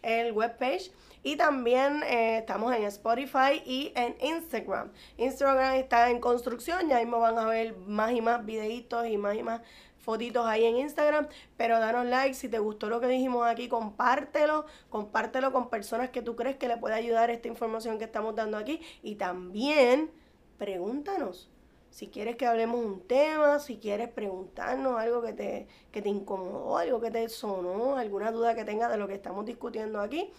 el 0.06 0.32
webpage. 0.32 0.92
Y 1.22 1.36
también 1.36 2.02
eh, 2.04 2.38
estamos 2.38 2.72
en 2.74 2.84
Spotify 2.84 3.60
y 3.66 3.92
en 3.96 4.16
Instagram. 4.20 4.92
Instagram 5.18 5.74
está 5.74 6.10
en 6.10 6.20
construcción, 6.20 6.88
ya 6.88 6.98
mismo 7.00 7.18
van 7.18 7.36
a 7.36 7.46
ver 7.46 7.76
más 7.76 8.12
y 8.12 8.20
más 8.20 8.46
videitos 8.46 9.06
y 9.08 9.16
más 9.16 9.34
y 9.34 9.42
más 9.42 9.60
fotitos 9.98 10.46
ahí 10.46 10.64
en 10.64 10.76
Instagram, 10.76 11.26
pero 11.56 11.80
danos 11.80 12.06
like, 12.06 12.34
si 12.34 12.48
te 12.48 12.60
gustó 12.60 12.88
lo 12.88 13.00
que 13.00 13.08
dijimos 13.08 13.44
aquí, 13.44 13.66
compártelo, 13.66 14.64
compártelo 14.88 15.52
con 15.52 15.68
personas 15.68 16.10
que 16.10 16.22
tú 16.22 16.36
crees 16.36 16.56
que 16.58 16.68
le 16.68 16.76
puede 16.76 16.94
ayudar 16.94 17.28
esta 17.30 17.48
información 17.48 17.98
que 17.98 18.04
estamos 18.04 18.36
dando 18.36 18.56
aquí 18.56 18.80
y 19.02 19.16
también 19.16 20.12
pregúntanos. 20.58 21.50
Si 21.96 22.08
quieres 22.08 22.36
que 22.36 22.44
hablemos 22.44 22.84
un 22.84 23.00
tema, 23.00 23.58
si 23.58 23.78
quieres 23.78 24.10
preguntarnos 24.10 25.00
algo 25.00 25.22
que 25.22 25.32
te, 25.32 25.66
que 25.90 26.02
te 26.02 26.10
incomodó, 26.10 26.76
algo 26.76 27.00
que 27.00 27.10
te 27.10 27.26
sonó, 27.30 27.96
alguna 27.96 28.30
duda 28.32 28.54
que 28.54 28.66
tengas 28.66 28.90
de 28.90 28.98
lo 28.98 29.08
que 29.08 29.14
estamos 29.14 29.46
discutiendo 29.46 30.02
aquí, 30.02 30.30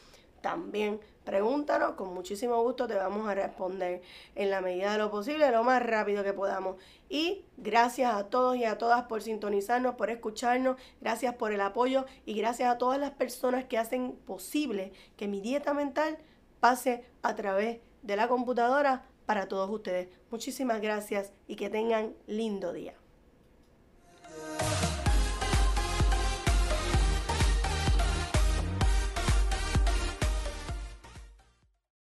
también 0.42 1.00
pregúntanos, 1.24 1.94
con 1.94 2.14
muchísimo 2.14 2.62
gusto 2.62 2.86
te 2.86 2.94
vamos 2.94 3.28
a 3.28 3.34
responder 3.34 4.04
en 4.36 4.52
la 4.52 4.62
medida 4.62 4.92
de 4.92 5.00
lo 5.00 5.10
posible, 5.10 5.50
lo 5.50 5.64
más 5.64 5.84
rápido 5.84 6.24
que 6.24 6.32
podamos. 6.32 6.76
Y 7.10 7.44
gracias 7.58 8.14
a 8.14 8.26
todos 8.26 8.56
y 8.56 8.64
a 8.64 8.78
todas 8.78 9.06
por 9.06 9.24
sintonizarnos, 9.24 9.96
por 9.96 10.12
escucharnos, 10.12 10.78
gracias 11.02 11.34
por 11.34 11.52
el 11.52 11.62
apoyo 11.62 12.06
y 12.24 12.36
gracias 12.36 12.70
a 12.70 12.78
todas 12.78 13.00
las 13.00 13.14
personas 13.14 13.66
que 13.66 13.80
hacen 13.80 14.12
posible 14.28 14.92
que 15.16 15.28
mi 15.28 15.42
dieta 15.42 15.74
mental 15.74 16.20
pase 16.60 17.04
a 17.24 17.34
través 17.34 17.80
de 18.04 18.16
la 18.16 18.28
computadora 18.28 19.08
para 19.28 19.48
todos 19.48 19.70
ustedes. 19.70 20.08
Muchísimas 20.32 20.82
gracias 20.82 21.34
y 21.48 21.56
que 21.58 21.70
tengan 21.70 22.16
lindo 22.26 22.74
día. 22.74 22.96